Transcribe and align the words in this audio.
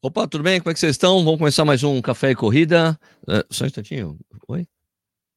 Opa, 0.00 0.28
tudo 0.28 0.44
bem? 0.44 0.60
Como 0.60 0.70
é 0.70 0.74
que 0.74 0.78
vocês 0.78 0.92
estão? 0.92 1.24
Vamos 1.24 1.40
começar 1.40 1.64
mais 1.64 1.82
um 1.82 2.00
Café 2.00 2.30
e 2.30 2.34
Corrida. 2.36 2.96
Uh, 3.22 3.42
só 3.50 3.64
um 3.64 3.66
instantinho. 3.66 4.16
Oi? 4.46 4.64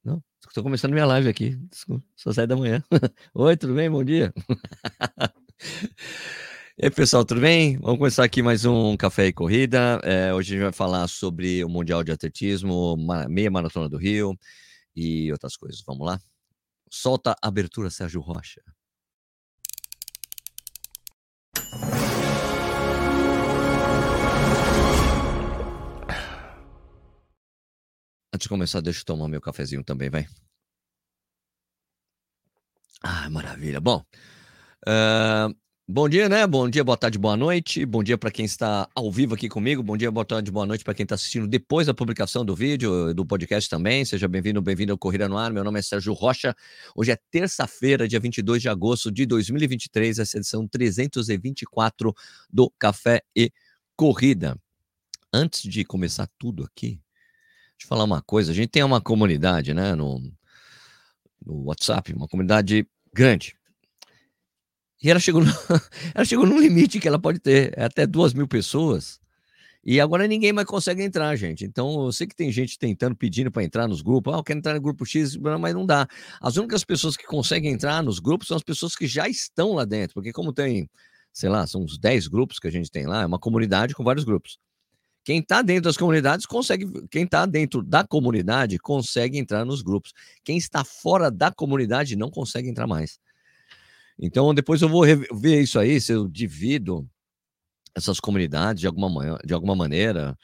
Não? 0.03 0.23
Estou 0.47 0.63
começando 0.63 0.91
minha 0.91 1.05
live 1.07 1.27
aqui. 1.27 1.55
Desculpa, 1.67 2.05
só 2.15 2.31
sai 2.31 2.45
da 2.45 2.55
manhã. 2.55 2.83
Oi, 3.33 3.57
tudo 3.57 3.73
bem? 3.73 3.89
Bom 3.89 4.03
dia. 4.03 4.31
e 6.77 6.85
aí, 6.85 6.91
pessoal, 6.91 7.25
tudo 7.25 7.41
bem? 7.41 7.77
Vamos 7.77 7.97
começar 7.97 8.23
aqui 8.23 8.43
mais 8.43 8.63
um 8.63 8.95
Café 8.95 9.25
e 9.25 9.33
Corrida. 9.33 9.99
É, 10.03 10.31
hoje 10.31 10.51
a 10.51 10.53
gente 10.53 10.63
vai 10.65 10.71
falar 10.71 11.07
sobre 11.07 11.65
o 11.65 11.69
Mundial 11.69 12.03
de 12.03 12.11
Atletismo, 12.11 12.95
meia 13.27 13.49
maratona 13.49 13.89
do 13.89 13.97
Rio 13.97 14.37
e 14.95 15.31
outras 15.31 15.57
coisas. 15.57 15.81
Vamos 15.87 16.05
lá? 16.05 16.21
Solta 16.87 17.35
a 17.41 17.47
abertura, 17.47 17.89
Sérgio 17.89 18.21
Rocha. 18.21 18.61
Antes 28.41 28.45
de 28.47 28.49
começar, 28.49 28.81
deixa 28.81 29.01
eu 29.01 29.05
tomar 29.05 29.27
meu 29.27 29.39
cafezinho 29.39 29.83
também, 29.83 30.09
vai. 30.09 30.27
Ah, 33.03 33.29
maravilha. 33.29 33.79
Bom, 33.79 34.03
uh, 34.87 35.55
bom 35.87 36.09
dia, 36.09 36.27
né? 36.27 36.47
Bom 36.47 36.67
dia, 36.67 36.83
boa 36.83 36.97
tarde, 36.97 37.19
boa 37.19 37.37
noite. 37.37 37.85
Bom 37.85 38.01
dia 38.01 38.17
para 38.17 38.31
quem 38.31 38.43
está 38.43 38.89
ao 38.95 39.11
vivo 39.11 39.35
aqui 39.35 39.47
comigo. 39.47 39.83
Bom 39.83 39.95
dia, 39.95 40.09
boa 40.09 40.25
tarde, 40.25 40.49
boa 40.49 40.65
noite 40.65 40.83
para 40.83 40.95
quem 40.95 41.03
está 41.03 41.13
assistindo 41.13 41.47
depois 41.47 41.85
da 41.85 41.93
publicação 41.93 42.43
do 42.43 42.55
vídeo, 42.55 43.13
do 43.13 43.23
podcast 43.23 43.69
também. 43.69 44.03
Seja 44.05 44.27
bem-vindo, 44.27 44.59
bem-vindo 44.59 44.91
ao 44.91 44.97
Corrida 44.97 45.29
no 45.29 45.37
Ar. 45.37 45.53
Meu 45.53 45.63
nome 45.63 45.77
é 45.77 45.83
Sérgio 45.83 46.13
Rocha. 46.13 46.55
Hoje 46.95 47.11
é 47.11 47.19
terça-feira, 47.29 48.07
dia 48.07 48.19
22 48.19 48.59
de 48.59 48.69
agosto 48.69 49.11
de 49.11 49.23
2023, 49.27 50.17
essa 50.17 50.37
edição 50.37 50.67
324 50.67 52.11
do 52.51 52.73
Café 52.79 53.21
e 53.35 53.51
Corrida. 53.95 54.57
Antes 55.31 55.61
de 55.61 55.85
começar 55.85 56.27
tudo 56.39 56.63
aqui, 56.63 56.99
Deixa 57.81 57.89
falar 57.89 58.03
uma 58.03 58.21
coisa, 58.21 58.51
a 58.51 58.55
gente 58.55 58.69
tem 58.69 58.83
uma 58.83 59.01
comunidade, 59.01 59.73
né, 59.73 59.95
no, 59.95 60.19
no 61.43 61.63
WhatsApp, 61.63 62.13
uma 62.13 62.27
comunidade 62.27 62.87
grande. 63.11 63.55
E 65.01 65.09
ela 65.09 65.19
chegou, 65.19 65.41
no, 65.43 65.51
ela 66.13 66.23
chegou 66.23 66.45
num 66.45 66.59
limite 66.59 66.99
que 66.99 67.07
ela 67.07 67.17
pode 67.17 67.39
ter, 67.39 67.73
é 67.75 67.85
até 67.85 68.05
duas 68.05 68.35
mil 68.35 68.47
pessoas. 68.47 69.19
E 69.83 69.99
agora 69.99 70.27
ninguém 70.27 70.53
mais 70.53 70.67
consegue 70.67 71.01
entrar, 71.01 71.35
gente. 71.35 71.65
Então, 71.65 72.05
eu 72.05 72.11
sei 72.11 72.27
que 72.27 72.35
tem 72.35 72.51
gente 72.51 72.77
tentando, 72.77 73.15
pedindo 73.15 73.49
para 73.49 73.63
entrar 73.63 73.87
nos 73.87 74.03
grupos. 74.03 74.31
Ah, 74.31 74.37
eu 74.37 74.43
quero 74.43 74.59
entrar 74.59 74.75
no 74.75 74.81
grupo 74.81 75.03
X, 75.03 75.35
mas 75.35 75.73
não 75.73 75.83
dá. 75.83 76.07
As 76.39 76.57
únicas 76.57 76.83
pessoas 76.83 77.17
que 77.17 77.25
conseguem 77.25 77.73
entrar 77.73 78.03
nos 78.03 78.19
grupos 78.19 78.47
são 78.47 78.57
as 78.57 78.63
pessoas 78.63 78.95
que 78.95 79.07
já 79.07 79.27
estão 79.27 79.73
lá 79.73 79.85
dentro. 79.85 80.13
Porque, 80.13 80.31
como 80.31 80.53
tem, 80.53 80.87
sei 81.33 81.49
lá, 81.49 81.65
são 81.65 81.81
uns 81.81 81.97
10 81.97 82.27
grupos 82.27 82.59
que 82.59 82.67
a 82.67 82.71
gente 82.71 82.91
tem 82.91 83.07
lá, 83.07 83.23
é 83.23 83.25
uma 83.25 83.39
comunidade 83.39 83.95
com 83.95 84.03
vários 84.03 84.23
grupos. 84.23 84.59
Quem 85.23 85.39
está 85.39 85.61
dentro 85.61 85.83
das 85.83 85.97
comunidades 85.97 86.45
consegue, 86.45 86.85
quem 87.09 87.23
está 87.23 87.45
dentro 87.45 87.83
da 87.83 88.03
comunidade 88.05 88.79
consegue 88.79 89.37
entrar 89.37 89.63
nos 89.63 89.81
grupos. 89.81 90.13
Quem 90.43 90.57
está 90.57 90.83
fora 90.83 91.29
da 91.29 91.51
comunidade 91.51 92.15
não 92.15 92.29
consegue 92.29 92.69
entrar 92.69 92.87
mais. 92.87 93.19
Então, 94.19 94.53
depois 94.53 94.81
eu 94.81 94.89
vou 94.89 95.03
ver 95.05 95.61
isso 95.61 95.79
aí, 95.79 95.99
se 95.99 96.11
eu 96.11 96.27
divido 96.27 97.07
essas 97.95 98.19
comunidades 98.19 98.81
de 98.81 98.87
alguma, 98.87 99.39
de 99.45 99.53
alguma 99.53 99.75
maneira, 99.75 100.37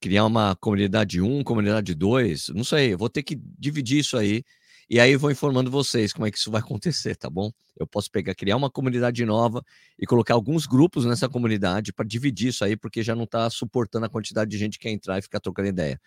criar 0.00 0.24
uma 0.26 0.56
comunidade 0.56 1.20
1, 1.20 1.44
comunidade 1.44 1.94
2, 1.94 2.48
não 2.48 2.64
sei, 2.64 2.94
eu 2.94 2.98
vou 2.98 3.08
ter 3.08 3.22
que 3.22 3.36
dividir 3.58 4.00
isso 4.00 4.16
aí 4.16 4.42
e 4.90 5.00
aí 5.00 5.12
eu 5.12 5.18
vou 5.18 5.30
informando 5.30 5.70
vocês 5.70 6.12
como 6.12 6.26
é 6.26 6.30
que 6.30 6.36
isso 6.36 6.50
vai 6.50 6.60
acontecer, 6.62 7.16
tá 7.16 7.30
bom? 7.30 7.50
Eu 7.78 7.86
posso 7.86 8.10
pegar, 8.10 8.34
criar 8.34 8.56
uma 8.56 8.70
comunidade 8.70 9.24
nova 9.24 9.64
e 9.98 10.06
colocar 10.06 10.34
alguns 10.34 10.66
grupos 10.66 11.04
nessa 11.04 11.28
comunidade 11.28 11.92
para 11.92 12.06
dividir 12.06 12.48
isso 12.48 12.64
aí, 12.64 12.76
porque 12.76 13.02
já 13.02 13.14
não 13.14 13.24
está 13.24 13.48
suportando 13.48 14.06
a 14.06 14.08
quantidade 14.08 14.50
de 14.50 14.58
gente 14.58 14.78
que 14.78 14.88
quer 14.88 14.90
entrar 14.90 15.18
e 15.18 15.22
ficar 15.22 15.40
trocando 15.40 15.68
ideia. 15.68 16.00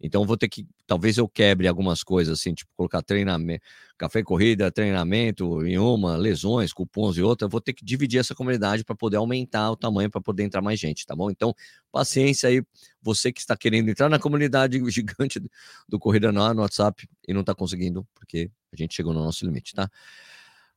Então 0.00 0.26
vou 0.26 0.36
ter 0.36 0.48
que, 0.48 0.66
talvez 0.86 1.16
eu 1.16 1.28
quebre 1.28 1.68
algumas 1.68 2.02
coisas, 2.02 2.40
assim, 2.40 2.52
tipo 2.52 2.70
colocar 2.76 3.02
treinamento, 3.02 3.62
café 3.96 4.18
e 4.18 4.24
corrida, 4.24 4.70
treinamento 4.70 5.64
em 5.64 5.78
uma, 5.78 6.16
lesões, 6.16 6.72
cupons 6.72 7.16
e 7.16 7.22
outra. 7.22 7.46
Vou 7.46 7.60
ter 7.60 7.72
que 7.72 7.84
dividir 7.84 8.18
essa 8.18 8.34
comunidade 8.34 8.84
para 8.84 8.96
poder 8.96 9.18
aumentar 9.18 9.70
o 9.70 9.76
tamanho, 9.76 10.10
para 10.10 10.20
poder 10.20 10.42
entrar 10.42 10.60
mais 10.60 10.80
gente, 10.80 11.06
tá 11.06 11.14
bom? 11.14 11.30
Então, 11.30 11.54
paciência 11.92 12.48
aí, 12.48 12.62
você 13.00 13.32
que 13.32 13.40
está 13.40 13.56
querendo 13.56 13.88
entrar 13.88 14.08
na 14.08 14.18
comunidade 14.18 14.82
gigante 14.90 15.40
do 15.88 15.98
Corrida 16.00 16.32
no, 16.32 16.40
WhatsApp 16.60 17.08
e 17.28 17.32
não 17.32 17.42
está 17.42 17.54
conseguindo, 17.54 18.04
porque 18.14 18.50
a 18.72 18.76
gente 18.76 18.94
chegou 18.94 19.12
no 19.12 19.22
nosso 19.22 19.46
limite, 19.46 19.72
tá? 19.72 19.88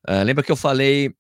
Uh, 0.08 0.24
lembra 0.24 0.44
que 0.44 0.52
eu 0.52 0.56
falei 0.56 1.16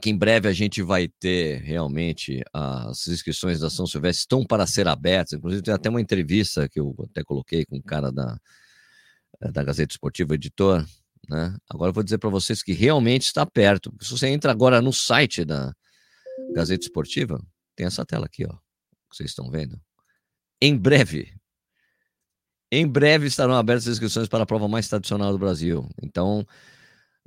que 0.00 0.10
em 0.10 0.16
breve 0.16 0.48
a 0.48 0.52
gente 0.52 0.82
vai 0.82 1.08
ter 1.08 1.60
realmente 1.62 2.42
as 2.52 3.06
inscrições 3.08 3.60
da 3.60 3.70
São 3.70 3.86
Silvestre 3.86 4.20
estão 4.20 4.44
para 4.44 4.66
ser 4.66 4.86
abertas. 4.88 5.32
Inclusive, 5.32 5.62
tem 5.62 5.74
até 5.74 5.88
uma 5.88 6.00
entrevista 6.00 6.68
que 6.68 6.78
eu 6.78 6.94
até 7.10 7.24
coloquei 7.24 7.64
com 7.64 7.76
o 7.76 7.82
cara 7.82 8.12
da, 8.12 8.38
eh, 9.40 9.50
da 9.50 9.62
Gazeta 9.62 9.92
Esportiva 9.92 10.34
Editor. 10.34 10.84
Né? 11.28 11.56
Agora 11.68 11.90
eu 11.90 11.94
vou 11.94 12.02
dizer 12.02 12.18
para 12.18 12.30
vocês 12.30 12.62
que 12.62 12.72
realmente 12.72 13.22
está 13.22 13.46
perto. 13.46 13.92
Se 14.00 14.10
você 14.10 14.28
entra 14.28 14.52
agora 14.52 14.82
no 14.82 14.92
site 14.92 15.44
da 15.44 15.74
Gazeta 16.54 16.84
Esportiva, 16.84 17.42
tem 17.74 17.86
essa 17.86 18.04
tela 18.04 18.26
aqui, 18.26 18.44
ó, 18.44 18.52
que 18.52 19.16
vocês 19.16 19.30
estão 19.30 19.50
vendo. 19.50 19.80
Em 20.60 20.76
breve, 20.76 21.34
em 22.70 22.86
breve 22.86 23.26
estarão 23.26 23.54
abertas 23.54 23.86
as 23.86 23.94
inscrições 23.94 24.28
para 24.28 24.42
a 24.42 24.46
prova 24.46 24.68
mais 24.68 24.88
tradicional 24.88 25.32
do 25.32 25.38
Brasil. 25.38 25.88
Então, 26.02 26.46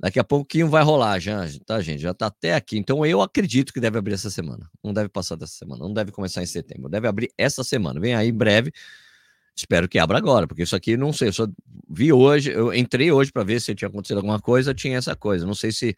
Daqui 0.00 0.18
a 0.18 0.24
pouquinho 0.24 0.66
vai 0.66 0.82
rolar 0.82 1.18
já, 1.18 1.46
tá, 1.66 1.78
gente? 1.82 2.00
Já 2.00 2.14
tá 2.14 2.28
até 2.28 2.54
aqui. 2.54 2.78
Então 2.78 3.04
eu 3.04 3.20
acredito 3.20 3.70
que 3.70 3.78
deve 3.78 3.98
abrir 3.98 4.14
essa 4.14 4.30
semana. 4.30 4.66
Não 4.82 4.94
deve 4.94 5.10
passar 5.10 5.36
dessa 5.36 5.52
semana. 5.52 5.84
Não 5.84 5.92
deve 5.92 6.10
começar 6.10 6.42
em 6.42 6.46
setembro. 6.46 6.88
Deve 6.88 7.06
abrir 7.06 7.30
essa 7.36 7.62
semana. 7.62 8.00
Vem 8.00 8.14
aí 8.14 8.28
em 8.30 8.32
breve. 8.32 8.72
Espero 9.54 9.86
que 9.86 9.98
abra 9.98 10.16
agora, 10.16 10.46
porque 10.46 10.62
isso 10.62 10.74
aqui 10.74 10.96
não 10.96 11.12
sei. 11.12 11.28
Eu 11.28 11.32
só 11.34 11.46
vi 11.86 12.14
hoje. 12.14 12.50
Eu 12.50 12.72
entrei 12.72 13.12
hoje 13.12 13.30
para 13.30 13.44
ver 13.44 13.60
se 13.60 13.74
tinha 13.74 13.88
acontecido 13.88 14.16
alguma 14.16 14.40
coisa. 14.40 14.72
Tinha 14.72 14.96
essa 14.96 15.14
coisa. 15.14 15.44
Não 15.44 15.54
sei 15.54 15.70
se 15.70 15.94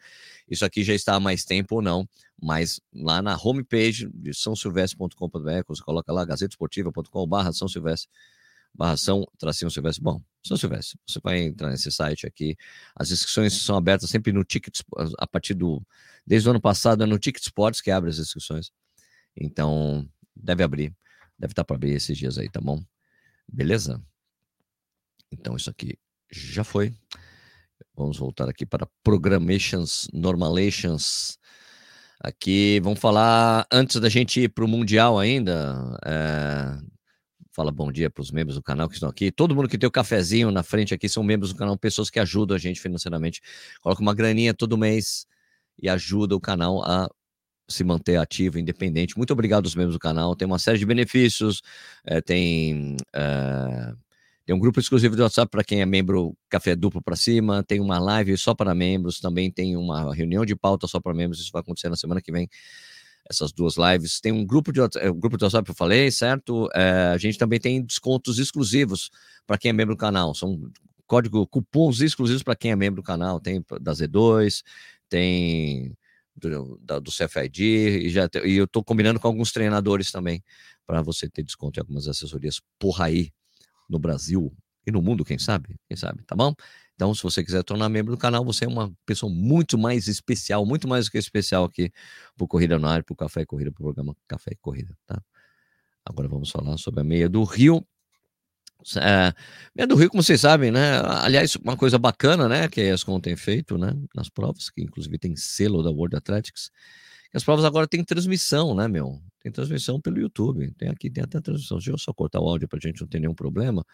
isso 0.50 0.64
aqui 0.64 0.82
já 0.82 0.94
está 0.94 1.14
há 1.14 1.20
mais 1.20 1.44
tempo 1.44 1.76
ou 1.76 1.82
não. 1.82 2.04
Mas 2.42 2.80
lá 2.92 3.22
na 3.22 3.38
homepage 3.40 4.10
de 4.12 4.34
sãosilvestre.com.br, 4.34 5.62
você 5.69 5.80
coloca 5.80 6.12
lá 6.12 6.24
gazetesportiva.com.br 6.24 7.52
São 7.52 7.69
Silvestre 7.69 8.10
barra 8.75 8.97
São 8.97 9.27
Tracinho 9.38 9.71
Silvestre. 9.71 10.03
Bom, 10.03 10.21
São 10.44 10.56
Silvestre, 10.56 10.99
você 11.06 11.21
vai 11.22 11.41
entrar 11.41 11.71
nesse 11.71 11.91
site 11.91 12.27
aqui. 12.27 12.56
As 12.94 13.10
inscrições 13.10 13.53
são 13.55 13.77
abertas 13.77 14.10
sempre 14.10 14.33
no 14.33 14.44
Ticket, 14.44 14.81
a 15.19 15.27
partir 15.27 15.55
do. 15.55 15.83
Desde 16.27 16.49
o 16.49 16.50
ano 16.50 16.60
passado 16.60 17.03
é 17.03 17.06
no 17.06 17.19
Ticket 17.19 17.43
Sports 17.43 17.81
que 17.81 17.91
abre 17.91 18.11
as 18.11 18.19
inscrições. 18.19 18.71
Então, 19.37 20.09
deve 20.34 20.62
abrir. 20.62 20.94
Deve 21.38 21.53
estar 21.53 21.65
para 21.65 21.77
abrir 21.77 21.93
esses 21.93 22.16
dias 22.16 22.38
aí, 22.38 22.49
tá 22.49 22.61
bom? 22.61 22.82
Beleza? 23.49 24.00
Então, 25.31 25.56
isso 25.56 25.71
aqui 25.71 25.99
já 26.31 26.62
foi. 26.62 26.94
Vamos 27.97 28.16
voltar 28.16 28.49
aqui 28.49 28.65
para 28.65 28.88
Programations, 29.03 30.09
Normalations. 30.12 31.38
Aqui, 32.21 32.81
vamos 32.81 33.00
falar, 33.00 33.66
antes 33.71 34.00
da 34.00 34.09
gente 34.09 34.43
ir 34.43 34.49
para 34.49 34.65
o 34.65 34.69
Mundial 34.69 35.19
ainda, 35.19 35.99
é, 36.06 36.78
fala 37.52 37.70
bom 37.70 37.92
dia 37.92 38.10
para 38.10 38.22
os 38.22 38.30
membros 38.30 38.56
do 38.56 38.62
canal 38.62 38.88
que 38.88 38.94
estão 38.94 39.08
aqui. 39.08 39.30
Todo 39.30 39.54
mundo 39.54 39.68
que 39.68 39.78
tem 39.78 39.86
o 39.86 39.90
cafezinho 39.90 40.50
na 40.50 40.62
frente 40.62 40.94
aqui 40.94 41.08
são 41.08 41.22
membros 41.22 41.52
do 41.52 41.58
canal, 41.58 41.76
pessoas 41.78 42.10
que 42.10 42.18
ajudam 42.18 42.56
a 42.56 42.58
gente 42.58 42.80
financeiramente. 42.80 43.40
Coloca 43.82 44.00
uma 44.00 44.14
graninha 44.14 44.54
todo 44.54 44.76
mês 44.76 45.26
e 45.80 45.88
ajuda 45.88 46.34
o 46.34 46.40
canal 46.40 46.82
a 46.82 47.08
se 47.68 47.84
manter 47.84 48.16
ativo, 48.16 48.58
independente. 48.58 49.16
Muito 49.16 49.32
obrigado 49.32 49.66
aos 49.66 49.74
membros 49.74 49.94
do 49.94 50.00
canal. 50.00 50.34
Tem 50.34 50.46
uma 50.46 50.58
série 50.58 50.78
de 50.78 50.86
benefícios, 50.86 51.62
é, 52.04 52.20
tem, 52.20 52.96
é, 53.14 53.92
tem 54.46 54.56
um 54.56 54.58
grupo 54.58 54.80
exclusivo 54.80 55.14
do 55.14 55.22
WhatsApp 55.22 55.50
para 55.50 55.62
quem 55.62 55.80
é 55.80 55.86
membro 55.86 56.36
Café 56.48 56.74
Duplo 56.74 57.02
para 57.02 57.16
cima, 57.16 57.62
tem 57.62 57.80
uma 57.80 57.98
live 57.98 58.36
só 58.36 58.54
para 58.54 58.74
membros, 58.74 59.20
também 59.20 59.50
tem 59.50 59.76
uma 59.76 60.14
reunião 60.14 60.44
de 60.44 60.56
pauta 60.56 60.86
só 60.86 61.00
para 61.00 61.14
membros. 61.14 61.40
Isso 61.40 61.50
vai 61.52 61.60
acontecer 61.60 61.88
na 61.88 61.96
semana 61.96 62.20
que 62.20 62.32
vem 62.32 62.48
essas 63.32 63.53
duas 63.53 63.75
lives. 63.76 64.20
Tem 64.20 64.32
um 64.32 64.44
grupo 64.44 64.72
de, 64.72 64.81
eh, 64.81 65.10
um 65.10 65.19
grupo 65.19 65.37
de 65.37 65.44
WhatsApp, 65.44 65.69
eu 65.69 65.75
falei, 65.75 66.11
certo? 66.11 66.69
É, 66.75 67.12
a 67.14 67.19
gente 67.19 67.38
também 67.38 67.58
tem 67.58 67.82
descontos 67.84 68.38
exclusivos 68.38 69.11
para 69.46 69.58
quem 69.58 69.70
é 69.70 69.73
membro 69.73 69.94
do 69.94 69.99
canal. 69.99 70.34
São 70.34 70.70
código, 71.06 71.46
cupons 71.46 72.00
exclusivos 72.00 72.43
para 72.43 72.56
quem 72.56 72.70
é 72.70 72.76
membro 72.76 73.02
do 73.02 73.05
canal. 73.05 73.40
Tem 73.40 73.64
da 73.81 73.93
Z2, 73.93 74.62
tem 75.08 75.96
do, 76.37 76.79
da, 76.82 76.99
do 76.99 77.11
CFID, 77.11 77.62
e, 78.06 78.11
já, 78.11 78.29
e 78.44 78.56
eu 78.56 78.64
estou 78.64 78.82
combinando 78.82 79.20
com 79.20 79.29
alguns 79.29 79.52
treinadores 79.52 80.11
também, 80.11 80.43
para 80.87 81.02
você 81.02 81.29
ter 81.29 81.43
desconto 81.43 81.79
em 81.79 81.82
algumas 81.82 82.08
assessorias 82.08 82.61
por 82.79 83.00
aí 83.00 83.31
no 83.88 83.99
Brasil 83.99 84.52
e 84.87 84.90
no 84.90 85.02
mundo, 85.02 85.25
quem 85.25 85.38
sabe? 85.38 85.76
Quem 85.87 85.96
sabe, 85.96 86.23
tá 86.25 86.34
bom? 86.34 86.55
Então, 87.02 87.12
se 87.12 87.22
você 87.25 87.43
quiser 87.43 87.64
tornar 87.64 87.88
membro 87.88 88.12
do 88.12 88.16
canal, 88.16 88.44
você 88.44 88.64
é 88.64 88.69
uma 88.69 88.94
pessoa 89.04 89.31
muito 89.31 89.76
mais 89.76 90.06
especial, 90.06 90.64
muito 90.64 90.87
mais 90.87 91.06
do 91.06 91.10
que 91.10 91.19
especial 91.19 91.64
aqui 91.64 91.90
para 92.37 92.46
Corrida 92.46 92.78
no 92.78 92.87
Ar, 92.87 93.02
para 93.02 93.12
o 93.12 93.16
Café 93.16 93.40
e 93.40 93.44
Corrida, 93.44 93.72
para 93.72 93.81
o 93.81 93.87
programa 93.87 94.16
Café 94.28 94.52
e 94.52 94.56
Corrida, 94.56 94.96
tá? 95.04 95.20
Agora 96.04 96.28
vamos 96.28 96.49
falar 96.52 96.78
sobre 96.78 97.00
a 97.00 97.04
meia 97.04 97.28
do 97.28 97.43
Rio. 97.43 97.84
É, 98.96 99.34
meia 99.75 99.84
do 99.88 99.96
Rio, 99.96 100.10
como 100.10 100.22
vocês 100.22 100.43
sabem, 100.43 100.70
né? 100.70 101.00
Aliás, 101.25 101.56
uma 101.56 101.76
coisa 101.76 101.99
bacana, 101.99 102.49
né? 102.49 102.69
Que 102.69 102.81
a 102.82 102.94
ESCOM 102.94 103.19
tem 103.19 103.34
feito, 103.34 103.76
né? 103.76 103.93
Nas 104.14 104.28
provas, 104.28 104.70
que 104.70 104.81
inclusive 104.81 105.19
tem 105.19 105.34
selo 105.34 105.82
da 105.82 105.90
World 105.90 106.14
Athletics. 106.14 106.70
as 107.34 107.43
provas 107.43 107.64
agora 107.64 107.88
têm 107.88 108.05
transmissão, 108.05 108.76
né, 108.76 108.87
meu? 108.87 109.20
Tem 109.40 109.50
transmissão 109.50 110.00
pelo 110.00 110.20
YouTube. 110.20 110.72
Tem 110.78 110.88
aqui, 110.88 111.10
tem 111.10 111.25
até 111.25 111.40
transmissão. 111.40 111.78
Deixa 111.78 111.90
eu 111.90 111.98
só 111.98 112.12
cortar 112.12 112.38
o 112.38 112.48
áudio 112.48 112.69
para 112.69 112.78
a 112.78 112.88
gente 112.88 113.00
não 113.00 113.08
ter 113.08 113.19
nenhum 113.19 113.34
problema, 113.34 113.84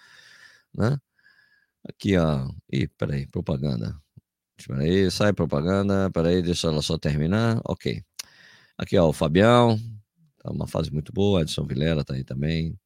né? 0.76 0.98
Aqui, 1.88 2.16
ó. 2.18 2.50
Ih, 2.70 2.86
peraí, 2.88 3.26
propaganda. 3.26 4.00
Peraí, 4.66 5.10
sai 5.10 5.32
propaganda. 5.32 6.10
Peraí, 6.10 6.42
deixa 6.42 6.68
ela 6.68 6.82
só 6.82 6.98
terminar. 6.98 7.60
Ok. 7.64 8.04
Aqui, 8.78 8.98
ó, 8.98 9.08
o 9.08 9.12
Fabião. 9.12 9.78
Tá 10.38 10.50
uma 10.52 10.66
fase 10.68 10.92
muito 10.92 11.12
boa. 11.12 11.42
Edson 11.42 11.66
Vilela 11.66 12.04
tá 12.04 12.14
aí 12.14 12.24
também. 12.24 12.78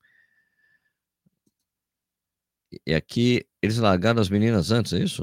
E 2.86 2.94
aqui, 2.94 3.46
eles 3.60 3.78
largaram 3.78 4.20
as 4.20 4.28
meninas 4.30 4.70
antes, 4.70 4.92
é 4.92 5.00
isso? 5.00 5.22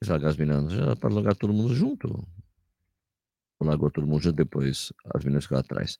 Eles 0.00 0.08
largaram 0.10 0.30
as 0.30 0.36
meninas, 0.36 0.72
já 0.72 0.96
para 0.96 1.14
largar 1.14 1.34
todo 1.34 1.52
mundo 1.52 1.74
junto. 1.74 2.08
Ou 3.58 3.66
largou 3.66 3.90
todo 3.90 4.06
mundo 4.06 4.22
junto 4.22 4.36
depois, 4.36 4.92
as 5.14 5.24
meninas 5.24 5.44
ficaram 5.44 5.60
atrás. 5.60 5.98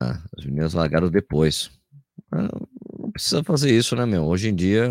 Ah, 0.00 0.22
as 0.36 0.44
meninas 0.44 0.74
largaram 0.74 1.08
depois. 1.08 1.70
Não 2.30 3.10
precisa 3.12 3.44
fazer 3.44 3.76
isso, 3.76 3.94
né, 3.94 4.06
meu? 4.06 4.24
Hoje 4.24 4.48
em 4.48 4.54
dia, 4.54 4.90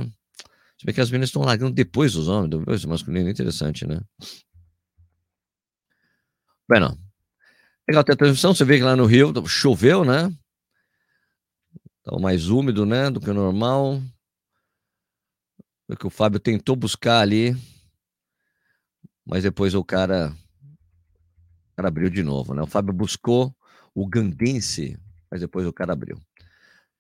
você 0.78 0.86
vê 0.86 0.94
que 0.94 1.02
as 1.02 1.10
meninas 1.10 1.30
estão 1.30 1.42
largando 1.42 1.74
depois 1.74 2.14
dos 2.14 2.28
homens, 2.28 2.50
depois 2.50 2.82
do 2.82 2.90
masculino, 2.90 3.30
interessante, 3.30 3.86
né? 3.86 4.00
Bueno, 6.68 6.98
legal 7.88 8.04
ter 8.04 8.14
a 8.14 8.16
transmissão, 8.16 8.54
você 8.54 8.64
vê 8.64 8.78
que 8.78 8.84
lá 8.84 8.96
no 8.96 9.06
Rio 9.06 9.34
choveu, 9.48 10.06
né? 10.06 10.32
Estava 12.00 12.20
mais 12.20 12.48
úmido, 12.48 12.86
né, 12.86 13.10
do 13.10 13.20
que 13.20 13.30
o 13.30 13.34
normal. 13.34 14.02
Que 16.00 16.08
o 16.08 16.10
Fábio 16.10 16.40
tentou 16.40 16.76
buscar 16.76 17.20
ali, 17.20 17.54
mas 19.26 19.44
depois 19.44 19.76
o 19.76 19.84
cara, 19.84 20.34
o 21.72 21.76
cara 21.76 21.90
abriu 21.90 22.10
de 22.10 22.24
novo, 22.24 22.54
né? 22.54 22.62
O 22.62 22.68
Fábio 22.68 22.94
buscou 22.94 23.54
o 23.94 24.08
Gandense, 24.08 24.98
mas 25.30 25.42
depois 25.42 25.68
o 25.68 25.74
cara 25.74 25.94
abriu. 25.94 26.18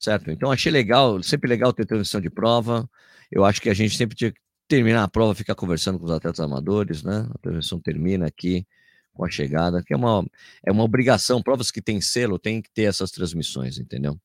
Certo? 0.01 0.31
Então 0.31 0.51
achei 0.51 0.71
legal, 0.71 1.21
sempre 1.21 1.48
legal 1.48 1.71
ter 1.71 1.86
transmissão 1.86 2.19
de 2.19 2.30
prova. 2.30 2.89
Eu 3.31 3.45
acho 3.45 3.62
que 3.62 3.69
a 3.69 3.74
gente 3.74 3.95
sempre 3.95 4.15
tinha 4.15 4.31
que 4.31 4.42
terminar 4.68 5.03
a 5.03 5.07
prova, 5.07 5.36
ficar 5.36 5.53
conversando 5.53 6.00
com 6.00 6.06
os 6.06 6.12
atletas 6.12 6.39
amadores, 6.39 7.03
né? 7.03 7.27
A 7.30 7.38
transmissão 7.38 7.80
termina 7.80 8.25
aqui 8.25 8.65
com 9.13 9.24
a 9.24 9.30
chegada, 9.30 9.83
que 9.83 9.94
é 9.94 9.98
uma, 9.98 10.25
é 10.65 10.71
uma 10.71 10.83
obrigação. 10.83 11.42
Provas 11.44 11.69
que 11.69 11.81
tem 11.81 12.01
selo 12.01 12.39
tem 12.39 12.62
que 12.62 12.71
ter 12.71 12.83
essas 12.83 13.12
transmissões, 13.12 13.77
entendeu? 13.77 14.19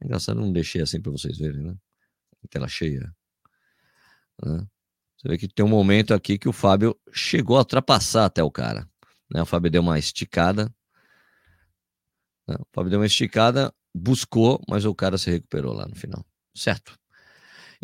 É 0.00 0.06
engraçado, 0.06 0.40
não 0.40 0.50
deixei 0.50 0.80
assim 0.80 1.00
para 1.00 1.12
vocês 1.12 1.36
verem, 1.36 1.62
né? 1.62 1.76
Tela 2.48 2.66
cheia. 2.66 3.14
Né? 4.42 4.66
Você 5.18 5.28
vê 5.28 5.36
que 5.36 5.46
tem 5.46 5.64
um 5.64 5.68
momento 5.68 6.14
aqui 6.14 6.38
que 6.38 6.48
o 6.48 6.52
Fábio 6.52 6.98
chegou 7.12 7.56
a 7.56 7.60
ultrapassar 7.60 8.24
até 8.24 8.42
o 8.42 8.50
cara. 8.50 8.88
Né? 9.30 9.42
O 9.42 9.46
Fábio 9.46 9.70
deu 9.70 9.82
uma 9.82 9.98
esticada. 9.98 10.74
Né? 12.48 12.56
O 12.58 12.66
Fábio 12.72 12.90
deu 12.90 12.98
uma 12.98 13.06
esticada, 13.06 13.72
buscou, 13.94 14.60
mas 14.68 14.84
o 14.84 14.94
cara 14.94 15.18
se 15.18 15.30
recuperou 15.30 15.72
lá 15.72 15.86
no 15.86 15.94
final. 15.94 16.24
Certo? 16.54 16.98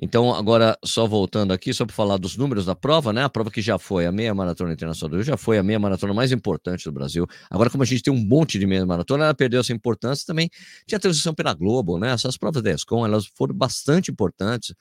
Então, 0.01 0.33
agora, 0.33 0.79
só 0.85 1.09
voltando 1.09 1.53
aqui, 1.53 1.75
só 1.75 1.85
para 1.85 1.95
falar 1.95 2.19
dos 2.19 2.37
números 2.37 2.65
da 2.65 2.75
prova, 2.77 3.13
né? 3.13 3.25
A 3.25 3.29
prova 3.29 3.51
que 3.51 3.61
já 3.61 3.81
foi 3.81 4.07
a 4.07 4.13
meia 4.13 4.33
maratona 4.33 4.73
internacional 4.73 5.11
do 5.11 5.17
Rio, 5.17 5.25
já 5.25 5.37
foi 5.37 5.59
a 5.59 5.63
meia 5.63 5.79
maratona 5.79 6.15
mais 6.15 6.31
importante 6.31 6.85
do 6.85 6.93
Brasil. 6.93 7.27
Agora, 7.51 7.69
como 7.69 7.83
a 7.83 7.87
gente 7.87 8.03
tem 8.03 8.13
um 8.13 8.25
monte 8.25 8.61
de 8.61 8.67
meia 8.67 8.87
maratona, 8.87 9.25
ela 9.25 9.35
perdeu 9.35 9.59
essa 9.59 9.73
importância 9.73 10.25
também. 10.25 10.49
Tinha 10.87 11.01
transmissão 11.01 11.35
pela 11.35 11.53
Globo, 11.53 11.99
né? 11.99 12.13
Essas 12.13 12.37
provas 12.37 12.63
da 12.63 12.71
ESCOM, 12.71 13.05
elas 13.05 13.27
foram 13.27 13.57
bastante 13.57 14.13
importantes 14.13 14.73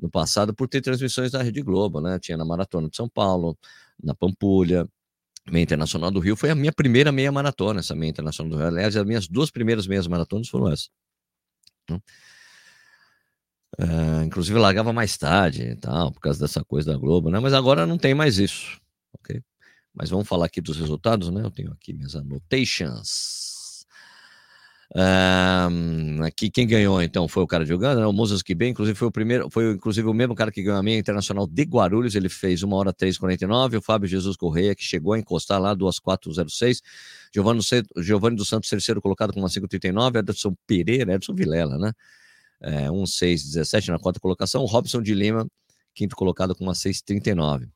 no 0.00 0.08
passado 0.10 0.54
por 0.54 0.66
ter 0.66 0.80
transmissões 0.80 1.30
da 1.30 1.42
Rede 1.42 1.60
Globo, 1.60 2.00
né? 2.00 2.18
Tinha 2.18 2.38
na 2.38 2.44
Maratona 2.44 2.88
de 2.88 2.96
São 2.96 3.08
Paulo, 3.08 3.58
na 4.02 4.14
Pampulha, 4.14 4.88
meia 5.50 5.62
internacional 5.62 6.10
do 6.10 6.20
Rio. 6.20 6.36
Foi 6.36 6.50
a 6.50 6.54
minha 6.54 6.72
primeira 6.72 7.12
meia 7.12 7.30
maratona, 7.30 7.80
essa 7.80 7.94
meia 7.94 8.10
internacional 8.10 8.50
do 8.50 8.56
Rio. 8.56 8.66
Aliás, 8.66 8.96
as 8.96 9.04
minhas 9.04 9.28
duas 9.28 9.50
primeiras 9.50 9.86
meias 9.86 10.06
maratonas 10.06 10.48
foram 10.48 10.70
essas. 10.70 10.90
Uh, 13.78 14.22
inclusive 14.24 14.56
largava 14.58 14.92
mais 14.92 15.16
tarde 15.16 15.62
e 15.62 15.76
tal, 15.76 16.12
por 16.12 16.20
causa 16.20 16.38
dessa 16.38 16.64
coisa 16.64 16.92
da 16.92 16.98
Globo, 16.98 17.28
né? 17.28 17.40
Mas 17.40 17.52
agora 17.52 17.84
não 17.86 17.98
tem 17.98 18.14
mais 18.14 18.38
isso, 18.38 18.80
ok? 19.18 19.42
Mas 19.92 20.10
vamos 20.10 20.28
falar 20.28 20.46
aqui 20.46 20.60
dos 20.60 20.76
resultados, 20.78 21.28
né? 21.30 21.42
Eu 21.42 21.50
tenho 21.50 21.72
aqui 21.72 21.92
minhas 21.92 22.14
annotations. 22.14 23.43
Um, 24.96 26.22
aqui 26.22 26.48
quem 26.48 26.68
ganhou 26.68 27.02
então 27.02 27.26
foi 27.26 27.42
o 27.42 27.48
cara 27.48 27.64
de 27.64 27.74
Uganda, 27.74 28.02
né? 28.02 28.06
o 28.06 28.12
Moses 28.12 28.42
Kibé, 28.42 28.68
inclusive 28.68 28.96
foi 28.96 29.08
o 29.08 29.10
primeiro, 29.10 29.50
foi 29.50 29.72
inclusive 29.72 30.06
o 30.06 30.14
mesmo 30.14 30.36
cara 30.36 30.52
que 30.52 30.62
ganhou 30.62 30.78
a 30.78 30.82
meia 30.84 30.96
internacional 30.96 31.48
de 31.48 31.62
Guarulhos, 31.64 32.14
ele 32.14 32.28
fez 32.28 32.62
1 32.62 32.72
hora 32.72 32.94
3,49, 32.94 33.78
o 33.78 33.82
Fábio 33.82 34.08
Jesus 34.08 34.36
Correia, 34.36 34.72
que 34.72 34.84
chegou 34.84 35.14
a 35.14 35.18
encostar 35.18 35.60
lá 35.60 35.74
2,406, 35.74 36.80
Giovanni, 37.34 37.60
Giovanni 37.96 38.36
dos 38.36 38.48
Santos, 38.48 38.70
terceiro 38.70 39.02
colocado 39.02 39.32
com 39.32 39.40
uma 39.40 39.48
5,39, 39.48 40.20
Ederson 40.20 40.54
Pereira, 40.64 41.12
Edson 41.14 41.34
Vilela, 41.34 41.76
né? 41.76 41.92
É, 42.60 42.88
1,617 42.88 43.90
na 43.90 43.98
quarta 43.98 44.20
colocação. 44.20 44.64
Robson 44.64 45.02
de 45.02 45.12
Lima, 45.12 45.46
quinto 45.92 46.14
colocado 46.14 46.54
com 46.54 46.62
uma 46.62 46.72
6,39. 46.72 47.68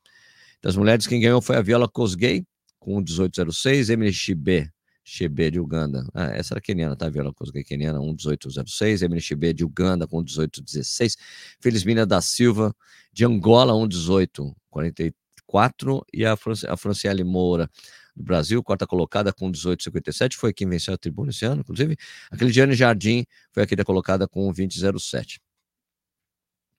Das 0.62 0.76
mulheres, 0.76 1.06
quem 1.06 1.20
ganhou 1.20 1.42
foi 1.42 1.56
a 1.56 1.62
Viola 1.62 1.88
Cosgay, 1.88 2.44
com 2.78 3.02
18,06. 3.02 3.90
Emily 3.90 4.12
Chibe, 4.12 4.70
Chibe 5.08 5.50
de 5.50 5.58
Uganda. 5.58 6.06
Ah, 6.12 6.26
essa 6.26 6.52
era 6.52 6.60
keniana, 6.60 6.94
tá? 6.94 7.08
Viola 7.08 7.32
Cosgay 7.32 7.64
keniana, 7.64 7.98
1,1806. 7.98 9.00
Emily 9.02 9.22
Chibe 9.22 9.54
de 9.54 9.64
Uganda, 9.64 10.06
com 10.06 10.22
18,16. 10.22 11.16
Felizmina 11.60 12.04
da 12.04 12.20
Silva, 12.20 12.76
de 13.10 13.24
Angola, 13.24 13.72
1,1844. 13.72 16.04
E 16.12 16.26
a, 16.26 16.36
Fran 16.36 16.52
a 16.68 16.76
Franciele 16.76 17.24
Moura, 17.24 17.70
do 18.14 18.22
Brasil, 18.22 18.62
quarta 18.62 18.86
colocada 18.86 19.32
com 19.32 19.50
18,57, 19.50 20.34
foi 20.34 20.52
quem 20.52 20.68
venceu 20.68 20.92
a 20.92 20.98
tribuna 20.98 21.30
esse 21.30 21.46
ano, 21.46 21.62
inclusive. 21.62 21.96
Aquele 22.30 22.52
Gianni 22.52 22.74
Jardim 22.74 23.24
foi 23.50 23.62
a 23.62 23.66
quinta 23.66 23.86
colocada 23.86 24.28
com 24.28 24.52
20,07. 24.52 25.40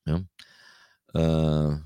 Né? 0.05 0.23
Uh, 1.15 1.83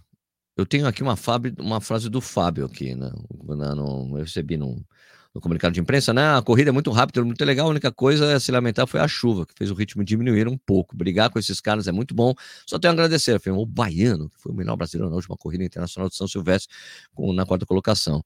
eu 0.57 0.65
tenho 0.65 0.87
aqui 0.87 1.01
uma, 1.01 1.15
Fábio, 1.15 1.55
uma 1.57 1.79
frase 1.79 2.09
do 2.09 2.19
Fábio 2.19 2.65
aqui, 2.65 2.93
né? 2.95 3.09
Eu 3.47 4.13
recebi 4.15 4.57
no, 4.57 4.85
no 5.33 5.41
comunicado 5.41 5.73
de 5.73 5.79
imprensa, 5.79 6.13
né? 6.13 6.37
A 6.37 6.41
corrida 6.41 6.69
é 6.69 6.71
muito 6.71 6.91
rápida, 6.91 7.23
muito 7.23 7.43
legal. 7.43 7.67
A 7.67 7.69
única 7.71 7.91
coisa 7.91 8.35
a 8.35 8.39
se 8.39 8.51
lamentar 8.51 8.85
foi 8.85 8.99
a 8.99 9.07
chuva, 9.07 9.45
que 9.45 9.53
fez 9.57 9.71
o 9.71 9.73
ritmo 9.73 10.03
diminuir 10.03 10.47
um 10.47 10.57
pouco. 10.57 10.95
Brigar 10.95 11.31
com 11.31 11.39
esses 11.39 11.59
caras 11.59 11.87
é 11.87 11.91
muito 11.91 12.13
bom. 12.13 12.33
Só 12.67 12.77
tenho 12.77 12.91
a 12.91 12.93
agradecer, 12.93 13.41
o 13.47 13.65
Baiano, 13.65 14.29
que 14.29 14.39
foi 14.39 14.51
o 14.51 14.55
melhor 14.55 14.75
brasileiro 14.75 15.09
na 15.09 15.15
última 15.15 15.35
corrida 15.35 15.63
internacional 15.63 16.07
de 16.07 16.15
São 16.15 16.27
Silvestre, 16.27 16.73
com, 17.15 17.33
na 17.33 17.45
quarta 17.45 17.65
colocação. 17.65 18.23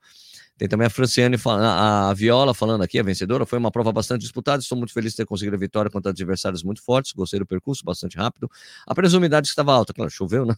Tem 0.57 0.67
também 0.67 0.87
a 0.87 0.89
Franciane, 0.89 1.37
a, 1.45 2.13
Viola 2.15 2.53
falando 2.53 2.83
aqui, 2.83 2.99
a 2.99 3.03
vencedora. 3.03 3.45
Foi 3.45 3.59
uma 3.59 3.71
prova 3.71 3.91
bastante 3.91 4.21
disputada. 4.21 4.61
Estou 4.61 4.77
muito 4.77 4.91
feliz 4.91 5.11
de 5.11 5.17
ter 5.17 5.25
conseguido 5.25 5.55
a 5.55 5.59
vitória 5.59 5.89
contra 5.89 6.11
adversários 6.11 6.63
muito 6.63 6.81
fortes. 6.81 7.13
Gostei 7.13 7.39
do 7.39 7.45
percurso, 7.45 7.85
bastante 7.85 8.17
rápido. 8.17 8.49
A 8.87 9.17
umidade 9.17 9.47
estava 9.47 9.71
alta. 9.71 9.93
Claro, 9.93 10.09
choveu, 10.09 10.45
né? 10.45 10.55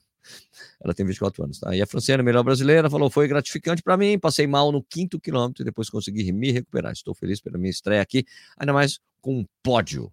Ela 0.81 0.93
tem 0.93 1.05
24 1.05 1.43
anos. 1.43 1.59
Tá? 1.59 1.75
E 1.75 1.81
a 1.81 1.87
Franciane, 1.87 2.23
melhor 2.23 2.43
brasileira, 2.43 2.89
falou: 2.89 3.09
foi 3.09 3.27
gratificante 3.27 3.81
para 3.81 3.97
mim. 3.97 4.17
Passei 4.17 4.47
mal 4.47 4.71
no 4.71 4.83
quinto 4.83 5.19
quilômetro 5.19 5.63
e 5.63 5.65
depois 5.65 5.89
consegui 5.89 6.31
me 6.31 6.51
recuperar. 6.51 6.91
Estou 6.91 7.13
feliz 7.13 7.41
pela 7.41 7.57
minha 7.57 7.71
estreia 7.71 8.01
aqui, 8.01 8.25
ainda 8.57 8.73
mais 8.73 8.99
com 9.21 9.39
um 9.39 9.45
pódio. 9.63 10.11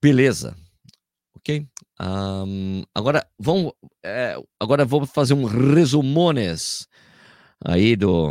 Beleza. 0.00 0.56
Ok? 1.34 1.66
Um, 2.00 2.82
agora 2.94 3.26
vamos. 3.38 3.72
É, 4.02 4.36
agora 4.58 4.84
vou 4.84 5.06
fazer 5.06 5.34
um 5.34 5.44
resumones 5.44 6.88
aí 7.64 7.94
do 7.94 8.30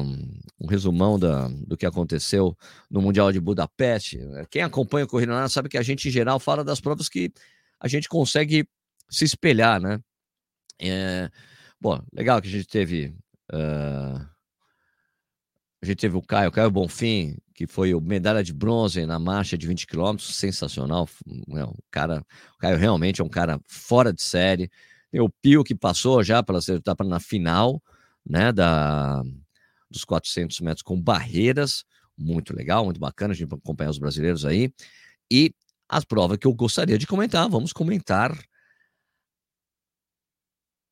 um 0.60 0.68
resumão 0.68 1.18
da, 1.18 1.48
do 1.48 1.76
que 1.76 1.86
aconteceu 1.86 2.56
no 2.90 3.02
Mundial 3.02 3.32
de 3.32 3.40
Budapeste. 3.40 4.20
Quem 4.50 4.62
acompanha 4.62 5.06
o 5.06 5.08
Corrida 5.08 5.34
Nada 5.34 5.50
sabe 5.50 5.70
que 5.70 5.78
a 5.78 5.82
gente, 5.82 6.08
em 6.08 6.12
geral, 6.12 6.40
fala 6.40 6.64
das 6.64 6.80
provas 6.80 7.10
que 7.10 7.32
a 7.80 7.88
gente 7.88 8.08
consegue 8.08 8.68
se 9.12 9.26
espelhar, 9.26 9.80
né? 9.80 10.00
É, 10.80 11.30
bom, 11.80 12.02
legal 12.14 12.42
que 12.42 12.48
a 12.48 12.52
gente 12.52 12.68
teve. 12.68 13.14
Uh, 13.54 14.26
a 15.84 15.86
gente 15.86 15.98
teve 15.98 16.16
o 16.16 16.22
Caio, 16.22 16.52
Caio 16.52 16.72
Bonfim, 16.72 17.38
que 17.54 17.68
foi 17.68 17.94
o 17.94 18.00
medalha 18.00 18.44
de 18.44 18.54
bronze 18.54 19.06
na 19.06 19.20
marcha 19.20 19.58
de 19.58 19.68
20 19.68 19.88
quilômetros, 19.88 20.36
sensacional. 20.36 21.10
Né? 21.48 21.64
O 21.64 21.76
cara, 21.90 22.24
o 22.56 22.58
Caio 22.60 22.78
realmente 22.78 23.20
é 23.20 23.24
um 23.24 23.30
cara 23.30 23.60
fora 23.68 24.14
de 24.14 24.22
série. 24.22 24.70
Tem 25.12 25.20
o 25.20 25.30
Pio 25.30 25.64
que 25.64 25.76
passou 25.76 26.24
já 26.24 26.42
pela 26.42 26.60
etapa 26.70 27.04
na 27.04 27.20
final, 27.20 27.82
né, 28.26 28.52
da, 28.52 29.24
dos 29.90 30.06
400 30.06 30.60
metros 30.62 30.84
com 30.84 31.02
barreiras, 31.02 31.84
muito 32.18 32.56
legal, 32.56 32.86
muito 32.86 33.00
bacana 33.00 33.34
a 33.34 33.36
gente 33.36 33.54
acompanhar 33.54 33.90
os 33.90 33.98
brasileiros 33.98 34.46
aí. 34.46 34.72
E 35.30 35.54
as 35.90 36.06
provas 36.06 36.38
que 36.38 36.48
eu 36.48 36.54
gostaria 36.54 36.98
de 36.98 37.08
comentar, 37.08 37.50
vamos 37.50 37.74
comentar 37.74 38.38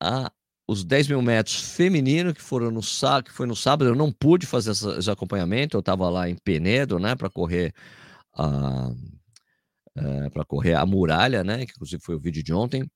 a, 0.00 0.30
os 0.66 0.84
10 0.84 1.08
mil 1.08 1.22
metros 1.22 1.74
feminino 1.74 2.34
que 2.34 2.42
foram 2.42 2.70
no 2.70 2.80
que 3.24 3.32
foi 3.32 3.46
no 3.46 3.56
sábado, 3.56 3.90
eu 3.90 3.94
não 3.94 4.12
pude 4.12 4.46
fazer 4.46 4.70
essa, 4.70 4.98
esse 4.98 5.10
acompanhamento, 5.10 5.76
eu 5.76 5.80
estava 5.80 6.08
lá 6.08 6.28
em 6.28 6.36
Penedo, 6.36 6.98
né, 6.98 7.14
para 7.14 7.28
correr 7.30 7.74
a 8.34 8.90
é, 9.96 10.30
para 10.30 10.44
correr 10.44 10.74
a 10.74 10.86
muralha, 10.86 11.42
né, 11.44 11.66
que 11.66 11.72
inclusive 11.72 12.02
foi 12.02 12.14
o 12.14 12.20
vídeo 12.20 12.42
de 12.42 12.54
ontem. 12.54 12.88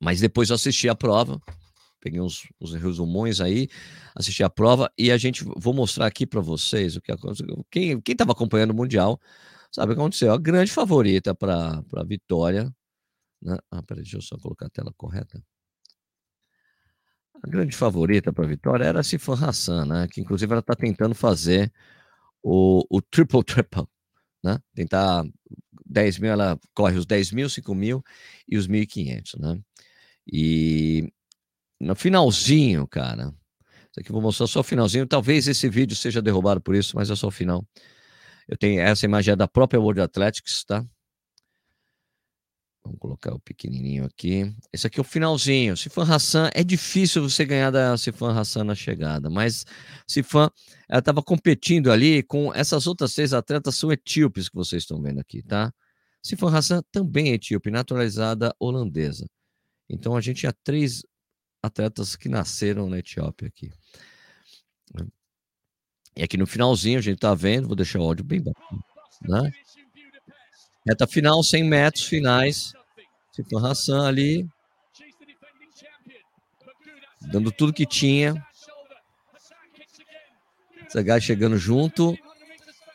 Mas 0.00 0.20
depois 0.20 0.50
eu 0.50 0.56
assisti 0.56 0.88
a 0.88 0.94
prova, 0.96 1.40
peguei 2.00 2.20
uns, 2.20 2.48
uns 2.60 2.74
resumões 2.74 3.40
aí, 3.40 3.68
assisti 4.14 4.42
a 4.42 4.50
prova 4.50 4.90
e 4.98 5.12
a 5.12 5.16
gente 5.18 5.44
vou 5.56 5.72
mostrar 5.74 6.06
aqui 6.06 6.26
para 6.26 6.40
vocês 6.40 6.96
o 6.96 7.00
que 7.00 7.12
aconteceu. 7.12 7.64
Quem 7.70 8.00
quem 8.00 8.12
estava 8.14 8.32
acompanhando 8.32 8.72
o 8.72 8.74
mundial 8.74 9.20
sabe 9.72 9.92
o 9.92 9.96
que 9.96 10.00
aconteceu. 10.00 10.32
A 10.32 10.38
grande 10.38 10.72
favorita 10.72 11.34
para 11.34 11.82
para 11.84 12.04
vitória, 12.04 12.74
né? 13.42 13.58
Ah, 13.70 13.82
peraí, 13.82 14.02
deixa 14.04 14.18
eu 14.18 14.22
só 14.22 14.38
colocar 14.38 14.66
a 14.66 14.70
tela 14.70 14.92
correta. 14.96 15.42
A 17.42 17.48
grande 17.48 17.76
favorita 17.76 18.32
para 18.32 18.44
a 18.44 18.48
vitória 18.48 18.84
era 18.84 19.00
a 19.00 19.02
Sifan 19.02 19.34
Hassan, 19.34 19.84
né? 19.86 20.08
Que 20.10 20.20
inclusive 20.20 20.52
ela 20.52 20.60
está 20.60 20.74
tentando 20.74 21.14
fazer 21.14 21.72
o, 22.42 22.84
o 22.88 23.02
triple 23.02 23.42
triple, 23.44 23.86
né? 24.42 24.58
Tentar 24.74 25.24
10 25.86 26.18
mil, 26.18 26.30
ela 26.32 26.58
corre 26.74 26.96
os 26.96 27.06
10 27.06 27.32
mil, 27.32 27.48
5 27.48 27.74
mil 27.74 28.02
e 28.48 28.56
os 28.56 28.68
1.500, 28.68 29.38
né? 29.40 29.60
E 30.30 31.12
no 31.80 31.96
finalzinho, 31.96 32.86
cara, 32.86 33.34
isso 33.90 34.00
aqui 34.00 34.10
eu 34.10 34.14
vou 34.14 34.22
mostrar 34.22 34.46
só 34.46 34.60
o 34.60 34.64
finalzinho. 34.64 35.06
Talvez 35.06 35.48
esse 35.48 35.68
vídeo 35.68 35.96
seja 35.96 36.22
derrubado 36.22 36.60
por 36.60 36.74
isso, 36.74 36.96
mas 36.96 37.10
é 37.10 37.16
só 37.16 37.28
o 37.28 37.30
final. 37.30 37.66
Eu 38.48 38.56
tenho 38.56 38.80
essa 38.80 39.04
imagem 39.04 39.32
é 39.32 39.36
da 39.36 39.48
própria 39.48 39.80
World 39.80 40.00
Athletics, 40.00 40.64
tá? 40.64 40.84
Vamos 42.84 42.98
colocar 42.98 43.32
o 43.32 43.38
pequenininho 43.38 44.04
aqui. 44.04 44.52
Esse 44.72 44.86
aqui 44.86 44.98
é 44.98 45.02
o 45.02 45.04
finalzinho. 45.04 45.76
Sifan 45.76 46.02
Hassan, 46.02 46.50
é 46.52 46.64
difícil 46.64 47.22
você 47.22 47.44
ganhar 47.44 47.70
da 47.70 47.96
Sifan 47.96 48.36
Hassan 48.36 48.64
na 48.64 48.74
chegada, 48.74 49.30
mas 49.30 49.64
Sifan, 50.06 50.50
ela 50.88 50.98
estava 50.98 51.22
competindo 51.22 51.92
ali 51.92 52.22
com 52.24 52.52
essas 52.52 52.86
outras 52.86 53.12
seis 53.12 53.32
atletas, 53.32 53.76
são 53.76 53.92
etíopes 53.92 54.48
que 54.48 54.56
vocês 54.56 54.82
estão 54.82 55.00
vendo 55.00 55.20
aqui, 55.20 55.42
tá? 55.42 55.72
Sifan 56.22 56.56
Hassan 56.56 56.82
também 56.90 57.30
é 57.30 57.34
etíope, 57.34 57.70
naturalizada 57.70 58.54
holandesa. 58.58 59.26
Então 59.88 60.16
a 60.16 60.20
gente 60.20 60.40
tinha 60.40 60.54
três 60.64 61.04
atletas 61.62 62.16
que 62.16 62.28
nasceram 62.28 62.88
na 62.88 62.98
Etiópia 62.98 63.46
aqui. 63.46 63.70
E 66.16 66.22
aqui 66.22 66.36
no 66.36 66.46
finalzinho 66.46 66.98
a 66.98 67.02
gente 67.02 67.18
tá 67.18 67.34
vendo, 67.34 67.68
vou 67.68 67.76
deixar 67.76 68.00
o 68.00 68.02
áudio 68.02 68.24
bem 68.24 68.42
baixo, 68.42 68.58
né? 69.22 69.52
Reta 70.86 71.06
final, 71.06 71.42
100 71.42 71.64
metros 71.64 72.04
finais. 72.04 72.72
Sifan 73.32 73.66
Hassan 73.66 74.06
ali. 74.06 74.48
Dando 77.20 77.52
tudo 77.52 77.72
que 77.72 77.86
tinha. 77.86 78.34
Sagai 80.88 81.20
chegando 81.20 81.56
junto. 81.56 82.16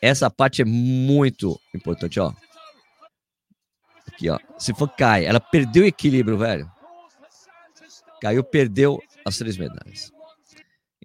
Essa 0.01 0.29
parte 0.29 0.61
é 0.61 0.65
muito 0.65 1.59
importante, 1.73 2.19
ó. 2.19 2.33
Aqui, 4.07 4.29
ó. 4.29 4.37
Sifan 4.59 4.87
cai. 4.87 5.25
Ela 5.25 5.39
perdeu 5.39 5.83
o 5.83 5.87
equilíbrio, 5.87 6.37
velho. 6.37 6.71
Caiu, 8.21 8.43
perdeu 8.43 8.99
as 9.25 9.37
três 9.37 9.57
medalhas. 9.57 10.11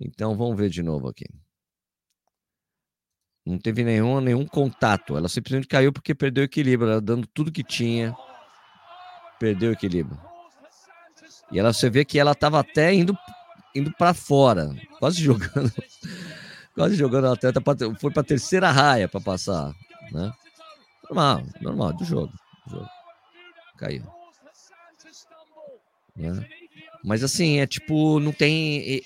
Então 0.01 0.37
vamos 0.37 0.57
ver 0.57 0.69
de 0.69 0.83
novo 0.83 1.09
aqui. 1.09 1.27
Não 3.45 3.59
teve 3.59 3.83
nenhum, 3.83 4.21
nenhum 4.21 4.47
contato. 4.47 5.17
Ela 5.17 5.29
simplesmente 5.29 5.67
caiu 5.67 5.93
porque 5.93 6.15
perdeu 6.15 6.43
o 6.43 6.45
equilíbrio. 6.45 6.91
Ela 6.91 7.01
dando 7.01 7.27
tudo 7.27 7.51
que 7.51 7.65
tinha, 7.65 8.17
perdeu 9.39 9.71
o 9.71 9.73
equilíbrio. 9.73 10.19
E 11.51 11.59
ela 11.59 11.73
você 11.73 11.91
vê 11.91 12.05
que 12.05 12.19
ela 12.19 12.33
estava 12.33 12.61
até 12.61 12.95
indo 12.95 13.17
indo 13.75 13.93
para 13.93 14.15
fora, 14.15 14.75
quase 14.99 15.21
jogando, 15.23 15.73
quase 16.75 16.95
jogando 16.95 17.27
a 17.27 17.33
atleta 17.33 17.61
pra, 17.61 17.75
foi 17.99 18.11
para 18.11 18.23
terceira 18.23 18.71
raia 18.71 19.09
para 19.09 19.21
passar, 19.21 19.73
né? 20.11 20.33
Normal, 21.05 21.43
normal 21.61 21.93
do 21.95 22.05
jogo, 22.05 22.33
do 22.67 22.71
jogo. 22.71 22.89
Caiu. 23.77 24.05
Né? 26.17 26.47
Mas 27.05 27.25
assim, 27.25 27.59
é 27.59 27.67
tipo, 27.67 28.21
não 28.21 28.33
tem. 28.33 29.03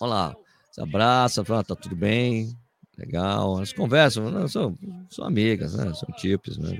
Olha 0.00 0.10
lá, 0.10 0.36
se 0.70 0.80
abraça, 0.80 1.44
fala, 1.44 1.64
tá 1.64 1.74
tudo 1.74 1.96
bem, 1.96 2.56
Legal, 2.98 3.56
elas 3.56 3.72
conversam, 3.72 4.30
né? 4.30 4.48
são, 4.48 4.76
são 5.10 5.26
amigas, 5.26 5.74
né? 5.74 5.92
São 5.92 6.08
tipos, 6.16 6.56
né? 6.56 6.70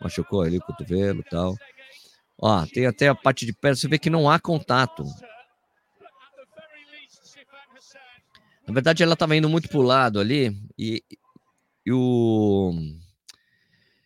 Machucou 0.00 0.42
ali 0.42 0.58
o 0.58 0.62
cotovelo 0.62 1.20
e 1.20 1.24
tal. 1.24 1.56
Ó, 2.38 2.66
tem 2.66 2.86
até 2.86 3.08
a 3.08 3.14
parte 3.14 3.46
de 3.46 3.52
perto, 3.52 3.78
você 3.78 3.88
vê 3.88 3.98
que 3.98 4.10
não 4.10 4.28
há 4.28 4.38
contato. 4.38 5.04
Na 8.66 8.74
verdade, 8.74 9.02
ela 9.02 9.14
estava 9.14 9.34
indo 9.36 9.48
muito 9.48 9.68
pro 9.68 9.80
lado 9.80 10.20
ali 10.20 10.56
e, 10.78 11.02
e, 11.86 11.92
o, 11.92 12.72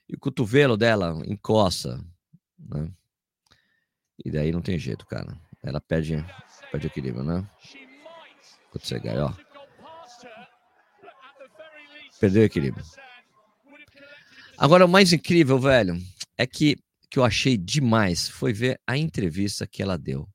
e 0.08 0.14
o 0.14 0.18
cotovelo 0.18 0.76
dela 0.76 1.20
encosta, 1.26 2.00
né? 2.58 2.90
E 4.24 4.30
daí 4.30 4.52
não 4.52 4.62
tem 4.62 4.78
jeito, 4.78 5.06
cara. 5.06 5.36
Ela 5.62 5.80
perde, 5.80 6.24
perde 6.70 6.86
equilíbrio, 6.86 7.24
né? 7.24 7.48
Quando 8.70 8.84
você 8.84 8.98
ganha, 8.98 9.26
ó. 9.26 9.45
Perdeu 12.20 12.42
o 12.42 12.46
equilíbrio. 12.46 12.84
Agora, 14.58 14.86
o 14.86 14.88
mais 14.88 15.12
incrível, 15.12 15.58
velho, 15.58 15.96
é 16.36 16.46
que, 16.46 16.76
que 17.10 17.18
eu 17.18 17.24
achei 17.24 17.56
demais 17.56 18.28
foi 18.28 18.52
ver 18.52 18.80
a 18.86 18.96
entrevista 18.96 19.66
que 19.66 19.82
ela 19.82 19.98
deu 19.98 20.28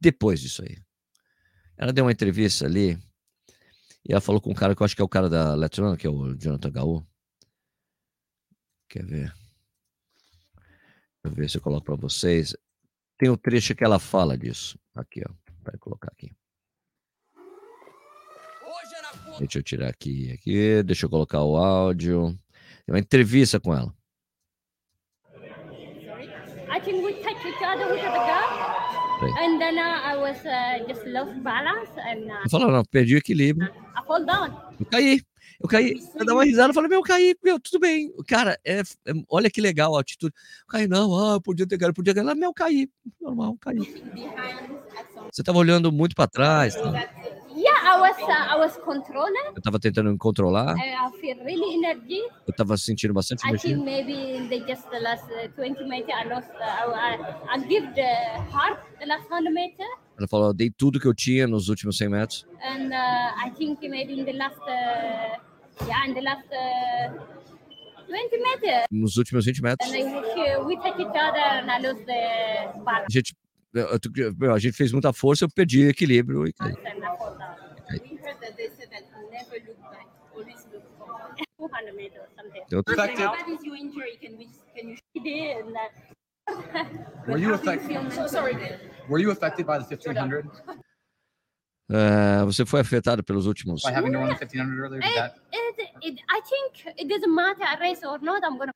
depois 0.00 0.40
disso 0.40 0.62
aí. 0.62 0.76
Ela 1.76 1.92
deu 1.92 2.04
uma 2.04 2.12
entrevista 2.12 2.66
ali 2.66 2.98
e 4.06 4.12
ela 4.12 4.20
falou 4.20 4.40
com 4.40 4.50
um 4.50 4.54
cara 4.54 4.74
que 4.76 4.82
eu 4.82 4.84
acho 4.84 4.94
que 4.94 5.00
é 5.00 5.04
o 5.04 5.08
cara 5.08 5.30
da 5.30 5.54
Letrona, 5.54 5.96
que 5.96 6.06
é 6.06 6.10
o 6.10 6.34
Jonathan 6.34 6.70
Gaú. 6.70 7.06
Quer 8.88 9.06
ver? 9.06 9.32
Deixa 11.24 11.24
eu 11.24 11.30
ver 11.32 11.50
se 11.50 11.56
eu 11.56 11.62
coloco 11.62 11.86
para 11.86 11.96
vocês. 11.96 12.54
Tem 13.18 13.30
o 13.30 13.36
trecho 13.36 13.74
que 13.74 13.82
ela 13.82 13.98
fala 13.98 14.36
disso. 14.36 14.78
Aqui, 14.94 15.22
ó. 15.26 15.32
Vai 15.62 15.78
colocar 15.78 16.12
aqui. 16.12 16.30
Deixa 19.38 19.58
eu 19.58 19.62
tirar 19.62 19.88
aqui, 19.88 20.32
aqui, 20.32 20.82
deixa 20.82 21.06
eu 21.06 21.10
colocar 21.10 21.42
o 21.42 21.56
áudio. 21.56 22.38
Tem 22.86 22.94
uma 22.94 22.98
entrevista 22.98 23.58
com 23.58 23.74
ela. 23.74 23.92
I 26.70 26.80
think 26.80 27.04
we 27.04 27.14
touch 27.22 27.44
each 27.46 27.62
other 27.62 27.86
with 27.92 28.00
the 28.00 28.10
girl. 28.10 28.74
And 29.38 29.58
then 29.58 29.78
uh, 29.78 30.00
I 30.04 30.16
was 30.16 30.44
uh, 30.44 30.86
just 30.88 31.06
lost 31.06 31.40
balance 31.42 31.90
and 31.96 32.30
uh, 32.30 32.48
Falou, 32.50 32.70
não, 32.70 32.84
perdi 32.84 33.14
o 33.14 33.18
equilíbrio. 33.18 33.70
I 33.96 34.04
fall 34.06 34.24
down. 34.24 34.50
Eu 34.78 34.86
caí. 34.86 35.22
Eu 35.60 35.68
caí, 35.68 35.94
eu 36.16 36.26
dei 36.26 36.34
uma 36.34 36.44
risada 36.44 36.72
e 36.72 36.74
falei, 36.74 36.90
meu, 36.90 36.98
eu 36.98 37.02
caí, 37.02 37.36
meu, 37.42 37.60
tudo 37.60 37.78
bem. 37.78 38.12
Cara, 38.26 38.58
é, 38.64 38.80
é, 38.80 39.12
olha 39.30 39.48
que 39.48 39.60
legal 39.60 39.96
a 39.96 40.00
atitude. 40.00 40.34
Eu 40.34 40.66
caí, 40.66 40.86
não, 40.86 41.14
ah, 41.16 41.40
podia 41.40 41.66
ter 41.66 41.78
caído, 41.78 41.94
podia 41.94 42.14
cair. 42.14 42.34
Meu, 42.34 42.50
eu 42.50 42.54
caí. 42.54 42.88
Normal, 43.20 43.56
caí. 43.60 43.78
Você 45.32 45.42
estava 45.42 45.58
olhando 45.58 45.92
muito 45.92 46.14
para 46.14 46.28
trás. 46.28 46.74
Tá? 46.74 46.92
I 48.04 48.10
was, 48.10 48.28
uh, 48.28 48.54
I 48.54 48.56
was 48.58 48.76
controlling. 48.76 49.46
Eu 49.54 49.58
estava 49.58 49.78
tentando 49.78 50.16
controlar. 50.18 50.76
I 50.76 51.10
feel 51.20 51.38
really 51.42 51.74
energy. 51.74 52.20
Eu 52.46 52.50
estava 52.50 52.76
sentindo 52.76 53.14
bastante 53.14 53.46
energia. 53.48 53.70
I 53.70 53.74
think 53.74 53.84
maybe 53.84 54.36
in 54.36 54.48
the 54.48 54.60
just 54.66 54.88
the 54.90 55.00
last 55.00 55.24
20 55.56 55.82
uh, 55.82 55.88
meters 55.88 56.14
I 56.14 56.24
lost. 56.28 56.50
Uh, 56.50 56.92
I, 56.94 57.18
I 57.48 57.58
give 57.66 57.86
the 57.94 58.10
heart 58.52 58.80
the 59.00 59.06
last 59.06 59.28
100 59.30 59.50
meter. 59.52 59.86
Ela 60.18 60.28
falou, 60.28 60.48
eu 60.48 60.54
dei 60.54 60.70
tudo 60.70 61.00
que 61.00 61.06
eu 61.06 61.14
tinha 61.14 61.46
nos 61.46 61.68
últimos 61.68 61.96
100 61.96 62.08
metros. 62.10 62.46
And 62.62 62.92
uh, 62.92 63.46
I 63.46 63.50
think 63.56 63.80
maybe 63.88 64.20
in 64.20 64.24
the 64.24 64.34
last, 64.34 64.60
uh, 64.60 65.38
yeah, 65.86 66.06
in 66.06 66.14
the 66.14 66.20
last. 66.20 66.46
Uh, 66.52 67.44
20 68.06 68.36
meters. 68.38 68.86
Nos 68.90 69.16
últimos 69.16 69.46
20 69.46 69.62
metros. 69.62 69.90
And 69.90 69.96
I, 69.96 70.58
we 70.62 70.76
take 70.76 71.00
each 71.00 71.08
other 71.08 71.38
and 71.38 71.70
I 71.70 71.78
lose 71.78 72.04
the 72.04 72.78
balance. 72.84 73.06
A 73.06 73.10
gente, 73.10 73.34
a 74.52 74.58
gente 74.58 74.76
fez 74.76 74.92
muita 74.92 75.12
força, 75.12 75.46
eu 75.46 75.48
perdi 75.48 75.88
equilíbrio 75.88 76.46
e 76.46 76.52
caí. 76.52 76.74
What 81.56 83.48
is 83.48 83.64
your 83.64 83.76
injury? 83.76 84.18
Can 84.20 84.36
we? 84.38 84.48
Can 84.76 84.88
you? 84.88 84.96
Were 87.26 87.38
you 87.38 87.54
affected? 87.54 88.12
So 88.12 88.26
sorry. 88.26 88.56
Were 89.08 89.18
you 89.18 89.30
affected 89.30 89.66
by 89.66 89.78
the 89.78 89.84
1500? 89.84 90.46
Uh, 91.90 92.44
você 92.46 92.64
foi 92.64 92.80
afetado 92.80 93.22
pelos 93.22 93.46
últimos. 93.46 93.82
By 93.82 93.92
having 93.92 94.12
to 94.12 94.18
run 94.18 94.28
the 94.28 94.34
1500 94.34 94.80
earlier? 94.80 95.00
Did 95.00 95.16
that... 95.16 95.34
it, 95.52 95.90
it, 96.02 96.20
I 96.30 96.40
think 96.40 96.96
it 96.98 97.08
doesn't 97.08 97.34
matter 97.34 97.64
race 97.78 98.02
or 98.02 98.18
not. 98.20 98.42
I'm 98.42 98.56
gonna 98.58 98.72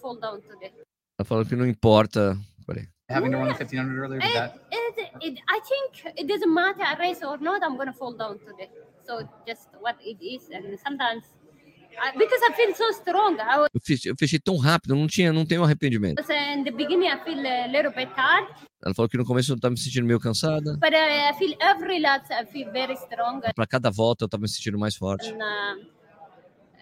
fall 0.00 0.16
down 0.16 0.40
today. 0.42 0.72
Ela 1.18 1.26
falou 1.26 1.44
que 1.44 1.56
não 1.56 1.66
importa. 1.66 2.38
Peraí. 2.64 2.88
Having 3.08 3.32
to 3.32 3.38
run 3.38 3.48
the 3.48 3.54
1500 3.54 3.98
earlier? 3.98 4.20
Did 4.20 4.34
that... 4.34 4.58
it, 4.70 5.10
it, 5.20 5.38
I 5.48 5.60
think 5.60 6.18
it 6.18 6.26
doesn't 6.26 6.52
matter 6.52 6.82
a 6.82 6.98
race 6.98 7.22
or 7.22 7.38
not. 7.38 7.62
I'm 7.62 7.76
gonna 7.76 7.92
fall 7.92 8.12
down 8.12 8.38
today. 8.38 8.70
So 9.06 9.28
just 9.46 9.68
what 9.80 9.96
it 10.00 10.24
is, 10.24 10.48
and 10.50 10.78
sometimes 10.78 11.24
because 12.16 12.40
I 12.48 12.52
feel 12.54 12.74
so 12.74 12.90
strong. 12.92 13.38
I 13.40 13.66
eu, 13.72 13.80
fiz, 13.82 14.04
eu 14.04 14.14
fechei 14.16 14.38
tão 14.38 14.56
rápido, 14.56 14.94
não 14.94 15.06
tinha, 15.06 15.32
não 15.32 15.44
tenho 15.44 15.62
arrependimento. 15.62 16.20
In 16.30 16.64
the 16.64 16.70
beginning, 16.70 17.08
I 17.08 17.22
feel 17.24 17.38
a 17.46 17.66
little 17.66 17.92
bit 17.92 18.12
tired. 18.14 18.48
Ela 18.84 18.94
falou 18.94 19.08
que 19.08 19.16
no 19.16 19.24
começo 19.24 19.52
eu 19.52 19.56
estava 19.56 19.72
me 19.72 19.78
sentindo 19.78 20.06
meio 20.06 20.18
cansada. 20.18 20.72
But 20.74 20.92
uh, 20.92 21.30
I 21.30 21.34
feel 21.38 21.56
every 21.60 22.00
lap 22.00 22.26
I 22.30 22.44
feel 22.46 22.70
very 22.72 22.94
strong. 22.94 23.42
Para 23.54 23.66
cada 23.66 23.90
volta 23.90 24.24
eu 24.24 24.26
estava 24.26 24.42
me 24.42 24.48
sentindo 24.48 24.78
mais 24.78 24.96
forte. 24.96 25.30
And, 25.30 25.36
uh, 25.36 25.86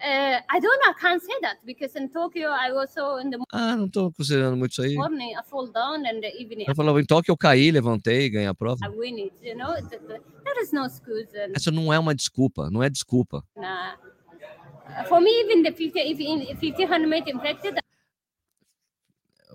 Uh, 0.03 0.41
I 0.49 0.59
don't 0.59 0.79
know. 0.83 0.89
I 0.89 0.93
can't 0.99 1.21
say 1.21 1.33
that 1.43 1.57
because 1.63 1.95
in 1.95 2.09
Tokyo, 2.09 2.49
I 2.49 2.71
also 2.71 3.17
in 3.17 3.29
the 3.29 3.37
Ah, 3.53 3.75
não 3.75 3.87
tô 3.87 4.11
considerando 4.11 4.57
muito 4.57 4.71
isso 4.71 4.81
aí. 4.81 4.95
morning 4.95 5.35
I 5.35 5.43
fall 5.43 5.67
down 5.71 6.03
and 6.07 6.21
the 6.21 6.41
evening 6.41 6.65
Eu 6.67 6.73
falava, 6.75 6.99
em 6.99 7.05
Tóquio 7.05 7.31
eu 7.31 7.37
caí, 7.37 7.69
levantei, 7.71 8.27
ganhei 8.29 8.47
a 8.47 8.53
prova. 8.55 8.79
I 8.83 8.89
win 8.89 9.21
it. 9.25 9.33
You 9.43 9.55
know, 9.55 9.75
Th- 9.75 10.01
th- 10.01 10.21
there 10.43 10.59
is 10.63 10.71
no 10.73 10.85
excuse. 10.87 11.27
And, 11.37 11.53
Essa 11.55 11.69
não 11.69 11.93
é 11.93 11.99
uma 11.99 12.15
desculpa, 12.15 12.69
não 12.71 12.81
é 12.81 12.89
desculpa. 12.89 13.43
uh, 13.57 15.05
for 15.07 15.21
me, 15.21 15.29
even 15.43 15.61
the 15.61 15.71
50, 15.71 15.99
if 15.99 16.19
in 16.19 16.39
1500 16.59 17.07
meter 17.07 17.29
infected, 17.35 17.77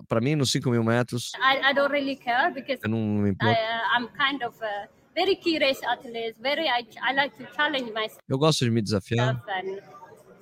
Para 0.07 0.21
mim, 0.21 0.35
nos 0.35 0.51
5 0.51 0.69
mil 0.69 0.83
metros, 0.83 1.31
I, 1.35 1.71
I 1.71 1.73
don't 1.73 1.91
really 1.91 2.15
care 2.15 2.51
because 2.53 2.79
eu 2.83 2.89
não 2.89 2.99
me 2.99 3.29
I, 3.29 3.31
importo. 3.33 3.51
uh, 3.59 3.97
I'm 3.97 4.07
kind 4.15 4.43
of 4.43 4.55
a 4.63 4.87
very 5.15 5.35
curious 5.35 5.81
athlete. 5.83 6.35
Very, 6.39 6.67
I, 6.69 6.85
I 7.01 7.13
like 7.13 7.35
to 7.37 7.51
challenge 7.53 7.91
myself 7.91 8.21
Eu 8.29 8.37
gosto 8.37 8.63
de 8.63 8.71
me 8.71 8.81
desafiar. 8.81 9.43
and 9.49 9.81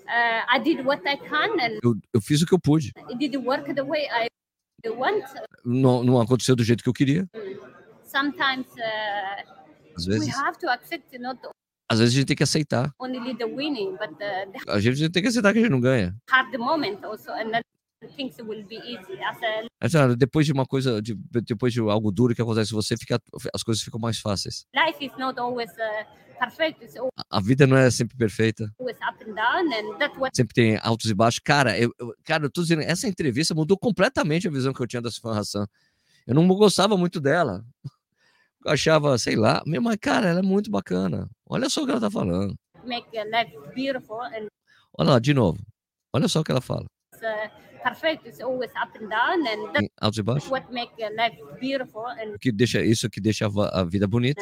uh, 0.07 0.55
I 0.55 0.59
did 0.59 0.85
what 0.85 1.01
I 1.07 1.17
can 1.17 1.51
and 1.59 1.79
Eu, 1.83 1.95
eu 2.13 2.21
fiz 2.21 2.41
o 2.41 2.45
que 2.45 2.53
eu 2.53 2.59
pude. 2.59 2.91
it 3.09 3.17
didn't 3.17 3.45
work 3.45 3.73
the 3.73 3.83
way 3.83 4.07
I 4.09 4.27
want. 4.89 5.23
Não, 5.63 6.03
não 6.03 6.21
aconteceu 6.21 6.55
do 6.55 6.63
jeito 6.63 6.83
que 6.83 6.89
eu 6.89 6.93
queria. 6.93 7.27
Sometimes 8.03 8.67
uh, 8.77 9.95
Às 9.97 10.07
we 10.07 10.13
vezes, 10.19 10.35
have 10.37 10.57
to 10.59 10.69
accept 10.69 11.17
not 11.19 11.39
às 11.89 11.99
vezes 11.99 12.15
a 12.15 12.17
gente 12.17 12.27
tem 12.27 12.35
que 12.35 12.43
aceitar. 12.43 12.91
only 12.99 13.35
the 13.35 13.45
winning, 13.45 13.91
but 13.97 14.17
the, 14.17 14.47
the 14.47 14.71
A 14.71 14.79
gente 14.79 15.07
tem 15.09 15.21
que 15.21 15.29
aceitar 15.29 15.53
que 15.53 15.59
a 15.59 15.61
gente 15.61 15.71
não 15.71 15.79
ganha. 15.79 16.15
hard 16.29 16.55
moment 16.57 17.03
also, 17.05 17.31
and 17.31 17.51
then 17.51 17.61
things 18.15 18.35
will 18.39 18.63
be 18.65 18.75
easy. 18.77 19.21
As 19.23 19.37
a 19.43 19.67
Mas, 19.81 19.91
cara, 19.93 20.15
depois 20.15 20.45
de 20.47 20.51
uma 20.51 20.65
coisa, 20.65 20.99
de- 21.01 21.15
depois 21.43 21.71
de 21.73 21.79
algo 21.81 22.11
duro 22.11 22.33
que 22.33 22.41
acontece 22.41 22.71
com 22.71 22.81
você, 22.81 22.95
fica, 22.97 23.19
as 23.53 23.61
coisas 23.63 23.83
ficam 23.83 23.99
mais 23.99 24.19
fáceis. 24.19 24.65
life 24.75 25.03
is 25.05 25.11
not 25.19 25.39
always 25.39 25.69
uh, 25.73 26.05
it's 26.83 26.95
A- 27.17 27.37
A 27.37 27.41
vida 27.41 27.65
não 27.67 27.77
é 27.77 27.89
sempre 27.91 28.15
perfeita. 28.17 28.71
what 30.19 30.35
Sempre 30.35 30.53
tem 30.53 30.77
altos 30.81 31.09
e 31.09 31.13
baixos. 31.13 31.39
Cara, 31.39 31.77
eu, 31.79 31.91
eu- 31.99 32.13
cara, 32.23 32.45
eu 32.45 32.49
tô 32.51 32.61
dizendo, 32.61 32.81
essa 32.81 33.07
entrevista 33.07 33.53
mudou 33.55 33.77
completamente 33.77 34.47
a 34.47 34.51
visão 34.51 34.73
que 34.73 34.81
eu 34.81 34.87
tinha 34.87 35.01
da 35.01 35.11
Sifan 35.11 35.37
Hassan. 35.39 35.65
Eu 36.27 36.33
não 36.35 36.47
gostava 36.47 36.97
muito 36.97 37.19
dela. 37.21 37.63
Eu 38.65 38.71
achava, 38.71 39.17
sei 39.17 39.35
lá, 39.35 39.61
meu, 39.65 39.81
mas, 39.81 39.97
cara, 40.01 40.27
ela 40.27 40.39
é 40.39 40.43
muito 40.43 40.71
bacana. 40.71 41.29
Olha 41.47 41.69
só 41.69 41.83
o 41.83 41.85
que 41.85 41.91
ela 41.91 42.01
tá 42.01 42.09
falando. 42.09 42.55
beautiful 43.75 44.21
and 44.21 44.47
Olha 44.97 45.11
lá, 45.11 45.19
de 45.19 45.33
novo. 45.33 45.59
Olha 46.13 46.27
só 46.27 46.39
o 46.39 46.43
que 46.43 46.51
ela 46.51 46.61
fala. 46.61 46.85
that's 49.73 49.73
Tem 49.73 49.89
altos 50.01 50.17
e 50.17 50.23
baixos. 50.23 50.49
O 52.33 52.39
que 52.39 52.51
deixa, 52.51 52.81
isso 52.83 53.07
que 53.09 53.21
deixa 53.21 53.45
a 53.45 53.83
vida 53.83 54.07
bonita. 54.07 54.41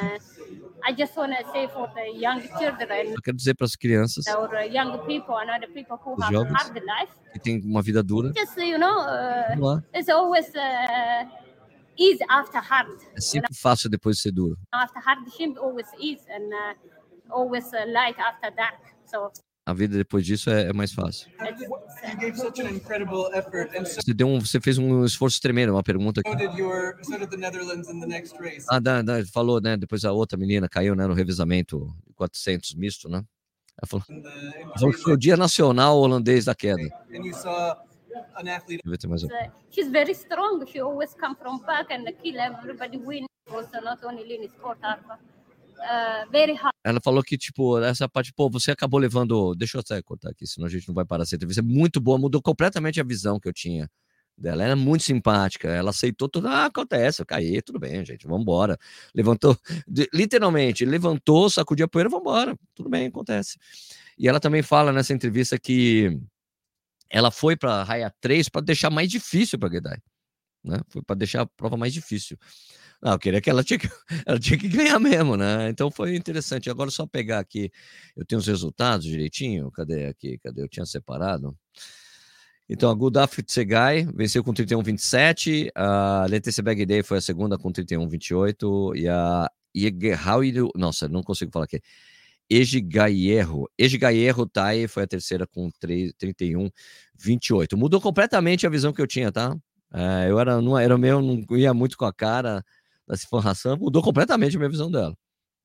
I 0.86 0.92
just 0.94 1.16
want 1.16 1.34
to 1.38 1.44
say 1.52 1.68
for 1.70 1.88
the 1.94 2.12
young 2.20 2.42
children 2.60 3.12
Eu 3.13 3.22
quero 3.22 3.38
dizer 3.38 3.54
para 3.56 3.66
as 3.66 3.75
crianças 3.75 4.25
or 4.28 4.54
young 4.66 4.98
people 5.06 5.36
and 5.38 5.50
other 5.50 5.68
people 5.74 5.98
who 5.98 6.13
Os 6.13 6.24
have 6.24 6.34
jovens. 6.34 6.54
hard 6.54 6.75
life, 6.84 7.13
que 7.32 7.40
têm 7.40 7.62
uma 7.63 7.82
vida 7.82 8.04
dura, 8.04 8.34
just 8.36 8.58
you 8.58 8.78
know, 8.78 9.00
uh, 9.00 9.82
it's 9.94 10.10
always 10.10 10.48
uh, 10.56 11.25
ease 11.98 12.20
after 12.30 12.60
hard. 12.60 12.90
É 13.16 13.22
sempre 13.22 13.54
fácil 13.56 13.90
depois 13.90 14.18
de 14.18 14.24
ser 14.24 14.32
duro. 14.32 14.58
After 14.74 15.00
hardship, 15.02 15.58
always 15.58 15.88
ease, 16.00 16.24
and 16.30 16.52
uh, 16.54 16.75
always 17.30 17.66
uh, 17.74 17.86
light 17.88 18.20
after 18.20 18.52
dark. 18.52 18.80
So 19.06 19.32
A 19.65 19.74
vida 19.74 19.96
depois 19.98 20.25
disso 20.25 20.50
é, 20.50 20.70
é 20.70 20.74
mais 20.74 20.91
fácil. 20.91 21.29
an 21.39 22.36
so 22.36 22.51
Você, 24.01 24.13
deu 24.13 24.27
um, 24.27 24.39
você 24.41 24.60
fez 24.60 24.77
um 24.77 25.05
esforço 25.05 25.39
tremendo. 25.41 25.72
Uma 25.72 25.84
pergunta 25.84 26.20
aqui. 26.20 26.43
your. 26.58 26.96
Ah, 28.70 28.79
da, 28.79 29.01
da- 29.01 29.25
falou, 29.25 29.62
né? 29.62 29.77
Depois 29.77 30.03
a 30.03 30.12
outra 30.12 30.38
menina 30.38 30.67
caiu 30.67 30.96
né, 30.96 31.08
no 31.08 31.13
revezamento 31.13 31.96
400 32.15 32.74
misto, 32.75 33.08
né? 33.08 33.24
Ela 33.82 33.88
falou, 33.88 34.05
ela 34.10 34.74
falou 34.77 34.93
que 34.93 35.00
foi 35.00 35.13
o 35.13 35.17
dia 35.17 35.38
nacional 35.38 35.98
holandês 35.98 36.46
da 36.46 36.53
queda. 36.53 36.82
and 37.13 37.25
you 37.25 37.34
saw 37.34 37.77
an 38.36 38.48
athlete 38.50 38.82
Deixa 38.84 38.86
eu 38.86 38.89
ver 38.91 38.96
se 38.96 39.01
tem 39.01 39.10
mais 39.10 39.24
um. 39.24 39.27
uh, 39.27 39.51
she's 39.72 39.89
very 39.89 40.12
strong. 40.12 40.63
She 40.67 40.79
always 40.79 41.15
come 41.15 41.36
from 41.36 41.60
back 41.60 41.91
and 41.91 42.05
kill 42.22 42.38
everybody. 42.39 42.98
Win 42.98 43.25
also 43.50 43.79
not 43.82 44.03
only 44.03 44.36
in 44.36 44.43
sport, 44.50 44.77
Arfa. 44.84 45.17
Uh. 45.74 46.72
Ela 46.84 47.00
falou 47.01 47.24
que, 47.24 47.38
tipo, 47.38 47.80
essa 47.80 48.08
parte, 48.08 48.34
pô, 48.34 48.50
você 48.50 48.72
acabou 48.72 49.00
levando. 49.00 49.53
Deixa 49.56 49.77
eu 49.77 49.82
até 49.82 50.01
cortar 50.01 50.30
aqui, 50.30 50.48
senão 50.48 50.68
a 50.68 50.70
gente 50.70 50.88
não 50.88 50.96
vai 50.96 51.06
parar 51.06 51.24
essa 51.24 51.36
entrevista. 51.36 51.62
É 51.62 51.63
muito 51.63 52.00
boa, 52.00 52.17
mudou 52.17 52.41
completamente 52.41 53.00
a 53.00 53.04
visão 53.04 53.39
que 53.39 53.48
eu 53.48 53.54
tinha 53.54 53.89
dela. 54.38 54.63
Ela 54.63 54.74
é 54.74 54.76
muito 54.76 55.04
simpática, 55.04 55.69
ela 55.69 55.91
aceitou 55.91 56.28
tudo. 56.28 56.48
Ah, 56.48 56.65
acontece, 56.65 57.21
eu 57.21 57.26
caí, 57.26 57.62
tudo 57.62 57.80
bem, 57.80 58.04
gente, 58.06 58.26
vamos 58.26 58.41
embora. 58.41 58.78
Levantou, 59.13 59.58
literalmente, 60.13 60.86
levantou, 60.86 61.50
sacudiu 61.50 61.86
a 61.86 61.89
poeira, 61.89 62.10
vamos 62.10 62.24
embora. 62.24 62.58
Tudo 62.76 62.89
bem, 62.89 63.08
acontece. 63.08 63.58
E 64.17 64.28
ela 64.28 64.39
também 64.39 64.62
fala 64.62 64.91
nessa 64.91 65.13
entrevista 65.13 65.58
que 65.60 66.19
ela 67.10 67.32
foi 67.32 67.56
para 67.56 67.84
Raia 67.84 68.13
3 68.21 68.50
para 68.50 68.62
deixar 68.62 68.89
mais 68.89 69.10
difícil 69.10 69.60
para 69.60 69.69
Gedai. 69.69 69.98
Né? 70.63 70.80
Foi 70.89 71.02
para 71.04 71.15
deixar 71.15 71.41
a 71.41 71.45
prova 71.45 71.78
mais 71.78 71.93
difícil. 71.93 72.38
Ah, 73.06 73.12
eu 73.12 73.20
queria 73.20 73.42
que 73.42 73.50
ela 73.50 73.66
tinha 73.66 73.78
que, 73.78 73.88
ela 74.26 74.39
tinha 74.39 74.58
que 74.58 74.70
ganhar 74.70 74.98
mesmo, 74.98 75.36
né? 75.36 75.70
Então 75.70 75.92
foi 75.92 76.16
interessante. 76.16 76.70
Agora 76.70 76.89
só 76.89 77.06
pegar 77.06 77.39
aqui, 77.39 77.70
eu 78.16 78.26
tenho 78.26 78.39
os 78.39 78.48
resultados 78.48 79.06
direitinho. 79.06 79.70
Cadê 79.72 80.06
aqui? 80.06 80.38
Cadê? 80.38 80.62
Eu 80.62 80.70
tinha 80.70 80.86
separado. 80.86 81.54
Então 82.70 82.89
a 82.89 82.94
Gudaf 82.94 83.44
Tsegai 83.44 84.08
venceu 84.16 84.42
com 84.42 84.54
31-27, 84.54 85.70
a 85.76 86.26
Letícia 86.30 86.63
Bagday 86.63 87.04
foi 87.04 87.18
a 87.18 87.22
segunda 87.22 87.58
com 87.58 87.74
31-28 87.74 88.96
e 88.96 89.08
a 89.10 89.52
Yegerhauiru, 89.76 90.72
nossa, 90.74 91.10
não 91.10 91.22
consigo 91.22 91.52
falar 91.52 91.66
aqui. 91.66 91.82
Ejigaierro, 92.50 93.70
Ejigaierro 93.78 94.48
Tai 94.48 94.88
foi 94.88 95.04
a 95.04 95.08
terceira 95.08 95.46
com 95.46 95.70
31-28. 95.72 97.76
Mudou 97.76 98.00
completamente 98.00 98.66
a 98.66 98.70
visão 98.70 98.94
que 98.94 99.02
eu 99.02 99.08
tinha, 99.08 99.32
tá? 99.32 99.58
É, 99.94 100.30
eu 100.30 100.39
era, 100.39 100.62
não 100.62 100.78
era 100.78 100.98
meu, 100.98 101.22
não 101.22 101.44
ia 101.58 101.74
muito 101.74 101.98
com 101.98 102.06
a 102.06 102.13
cara 102.13 102.63
da 103.08 103.16
Sifan 103.18 103.39
Hassan, 103.39 103.76
mudou 103.78 104.02
completamente 104.02 104.56
a 104.56 104.60
minha 104.60 104.70
visão 104.70 104.89
dela. 104.89 105.16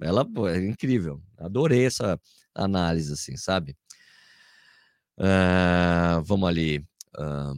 Ela 0.01 0.25
pô, 0.25 0.49
é 0.49 0.65
incrível. 0.65 1.21
Adorei 1.39 1.87
essa 1.87 2.19
análise, 2.55 3.13
assim, 3.13 3.37
sabe? 3.37 3.77
Ah, 5.19 6.23
vamos 6.25 6.49
ali. 6.49 6.85
ahn, 7.17 7.55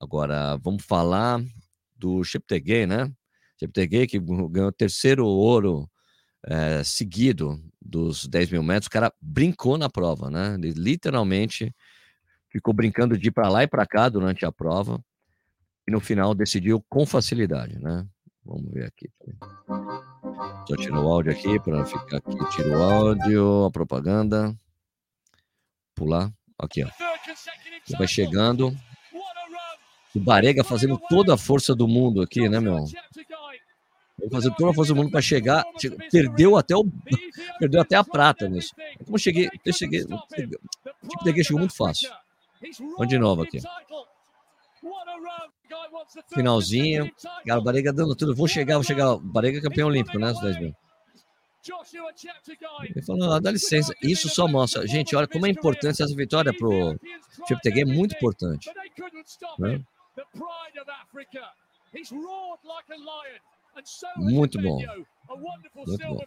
agora, 0.00 0.56
vamos 0.58 0.84
falar 0.84 1.42
do 1.96 2.22
Cheptegei, 2.24 2.86
né? 2.86 3.12
Cheptegei 3.58 4.06
que 4.06 4.18
ganhou 4.18 4.68
o 4.68 4.72
terceiro 4.72 5.26
ouro 5.26 5.90
eh, 6.46 6.82
seguido 6.84 7.60
dos 7.80 8.26
10 8.26 8.50
mil 8.52 8.62
metros. 8.62 8.86
O 8.86 8.90
cara 8.90 9.12
brincou 9.20 9.76
na 9.76 9.90
prova, 9.90 10.30
né? 10.30 10.54
Ele 10.54 10.72
literalmente 10.72 11.74
ficou 12.48 12.72
brincando 12.74 13.18
de 13.18 13.28
ir 13.28 13.32
para 13.32 13.48
lá 13.48 13.62
e 13.64 13.68
para 13.68 13.86
cá 13.86 14.08
durante 14.08 14.46
a 14.46 14.52
prova. 14.52 15.02
E 15.86 15.92
no 15.92 16.00
final 16.00 16.34
decidiu 16.34 16.84
com 16.88 17.04
facilidade, 17.04 17.78
né? 17.78 18.06
Vamos 18.44 18.72
ver 18.72 18.86
aqui. 18.86 19.08
Só 20.66 20.76
tiro 20.76 21.00
o 21.02 21.08
áudio 21.12 21.32
aqui 21.32 21.58
para 21.60 21.84
ficar 21.84 22.16
aqui. 22.18 22.50
Tiro 22.56 22.78
o 22.78 22.82
áudio, 22.82 23.64
a 23.66 23.70
propaganda. 23.70 24.54
Pular. 25.94 26.32
Aqui, 26.58 26.82
ó. 26.84 26.88
Vai 27.98 28.08
chegando. 28.08 28.74
O 30.14 30.20
Barega 30.20 30.64
fazendo 30.64 30.98
toda 31.08 31.34
a 31.34 31.38
força 31.38 31.74
do 31.74 31.86
mundo 31.86 32.20
aqui, 32.22 32.48
né, 32.48 32.58
meu? 32.60 32.84
Fazendo 34.30 34.54
toda 34.56 34.70
a 34.70 34.74
força 34.74 34.92
do 34.92 34.96
mundo 34.96 35.10
para 35.10 35.22
chegar. 35.22 35.64
che- 35.78 35.90
Perdeu 36.10 36.56
até 36.56 36.74
o. 36.76 36.84
Perdeu 37.58 37.80
até 37.80 37.96
a 37.96 38.04
prata 38.04 38.48
nisso. 38.48 38.74
Como 39.04 39.16
eu 39.16 39.18
cheguei. 39.20 39.48
Eu 39.64 39.72
cheguei. 39.72 40.04
Tipo, 40.04 41.24
peguei, 41.24 41.44
chegou 41.44 41.60
muito 41.60 41.76
fácil. 41.76 42.10
Vamos 42.96 43.08
de 43.08 43.18
novo 43.18 43.42
aqui. 43.42 43.60
Finalzinho. 46.32 47.10
Cara, 47.46 47.60
o 47.60 47.92
dando 47.92 48.16
tudo. 48.16 48.34
Vou 48.34 48.48
chegar, 48.48 48.74
vou 48.74 48.84
chegar. 48.84 49.12
O 49.14 49.20
Barega 49.20 49.58
é 49.58 49.62
campeão 49.62 49.88
olímpico, 49.88 50.18
né? 50.18 50.30
Os 50.32 50.40
10 50.40 50.58
mil. 50.60 50.74
Ele 52.82 53.02
falou, 53.02 53.32
ah, 53.32 53.38
dá 53.38 53.50
licença. 53.50 53.94
Isso 54.02 54.28
só 54.28 54.48
mostra. 54.48 54.86
Gente, 54.86 55.14
olha 55.14 55.28
como 55.28 55.46
é 55.46 55.50
importante 55.50 56.02
essa 56.02 56.14
vitória 56.14 56.52
pro 56.56 56.98
Cheptegei. 57.46 57.82
É 57.82 57.86
muito 57.86 58.14
importante. 58.16 58.70
Né? 59.58 59.82
Muito 64.16 64.60
bom. 64.60 64.78
Muito 65.76 66.06
bom. 66.06 66.24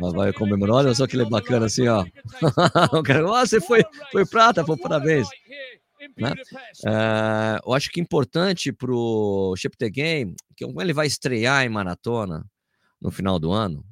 Mas 0.00 0.12
vai 0.12 0.32
comemorar. 0.32 0.76
Olha 0.76 0.94
só 0.94 1.06
que 1.06 1.16
ele 1.16 1.22
é 1.22 1.28
bacana 1.28 1.66
assim, 1.66 1.88
ó. 1.88 2.04
o 2.98 3.02
cara, 3.02 3.20
"Ah, 3.34 3.46
você 3.46 3.60
foi, 3.60 3.82
foi 4.10 4.26
prata, 4.26 4.64
pô, 4.64 4.76
parabéns. 4.76 5.28
Né? 6.16 6.32
É, 6.86 7.60
eu 7.64 7.72
acho 7.72 7.90
que 7.90 8.00
importante 8.00 8.72
pro 8.72 9.54
Cheptegei, 9.56 10.34
que 10.56 10.64
como 10.64 10.80
ele 10.80 10.92
vai 10.92 11.06
estrear 11.06 11.64
em 11.64 11.68
maratona 11.68 12.44
no 13.00 13.10
final 13.10 13.38
do 13.38 13.52
ano, 13.52 13.84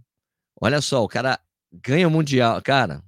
olha 0.60 0.80
só, 0.80 1.04
o 1.04 1.08
cara 1.08 1.38
ganha 1.72 2.08
o 2.08 2.10
Mundial, 2.10 2.60
cara, 2.62 3.02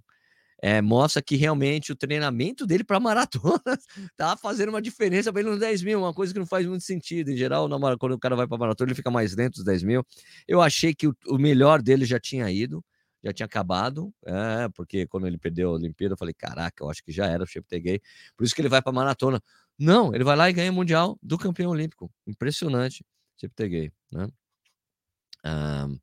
é, 0.63 0.83
mostra 0.83 1.23
que 1.23 1.37
realmente 1.37 1.91
o 1.91 1.97
treinamento 1.97 2.67
dele 2.67 2.85
para 2.85 3.01
maratona 3.01 3.79
tá 4.17 4.37
fazendo 4.37 4.69
uma 4.69 4.83
diferença 4.83 5.33
para 5.33 5.41
ele 5.41 5.51
nos 5.51 5.61
10 5.61 5.83
mil, 5.83 6.01
uma 6.01 6.13
coisa 6.13 6.33
que 6.33 6.39
não 6.39 6.47
faz 6.47 6.67
muito 6.67 6.85
sentido. 6.85 7.31
Em 7.31 7.37
geral, 7.37 7.69
na 7.69 7.97
quando 7.97 8.13
o 8.13 8.19
cara 8.19 8.37
vai 8.37 8.47
para 8.47 8.59
maratona, 8.59 8.89
ele 8.89 8.95
fica 8.95 9.11
mais 9.11 9.35
lento 9.35 9.55
dos 9.55 9.65
10 9.65 9.83
mil. 9.83 10.05
Eu 10.47 10.61
achei 10.61 10.95
que 10.95 11.09
o, 11.09 11.17
o 11.29 11.39
melhor 11.39 11.81
dele 11.81 12.05
já 12.05 12.21
tinha 12.21 12.51
ido, 12.51 12.85
já 13.23 13.33
tinha 13.33 13.47
acabado, 13.47 14.13
é, 14.25 14.69
porque 14.75 15.07
quando 15.07 15.27
ele 15.27 15.39
perdeu 15.39 15.71
a 15.71 15.73
Olimpíada, 15.75 16.15
eu 16.15 16.19
falei, 16.19 16.35
caraca, 16.35 16.83
eu 16.83 16.91
acho 16.91 17.03
que 17.05 17.13
já 17.13 17.27
era 17.27 17.43
o 17.43 17.47
Cheptegei, 17.47 18.01
por 18.37 18.45
isso 18.45 18.55
que 18.55 18.61
ele 18.61 18.69
vai 18.69 18.81
para 18.83 18.93
maratona. 18.93 19.41
Não, 19.79 20.15
ele 20.15 20.25
vai 20.25 20.37
lá 20.37 20.49
e 20.49 20.53
ganha 20.53 20.71
o 20.71 20.75
Mundial 20.75 21.19
do 21.23 21.39
campeão 21.39 21.71
olímpico. 21.71 22.11
Impressionante, 22.27 23.05
Cheptegei, 23.39 23.93
né? 24.11 24.29
Um, 25.45 25.99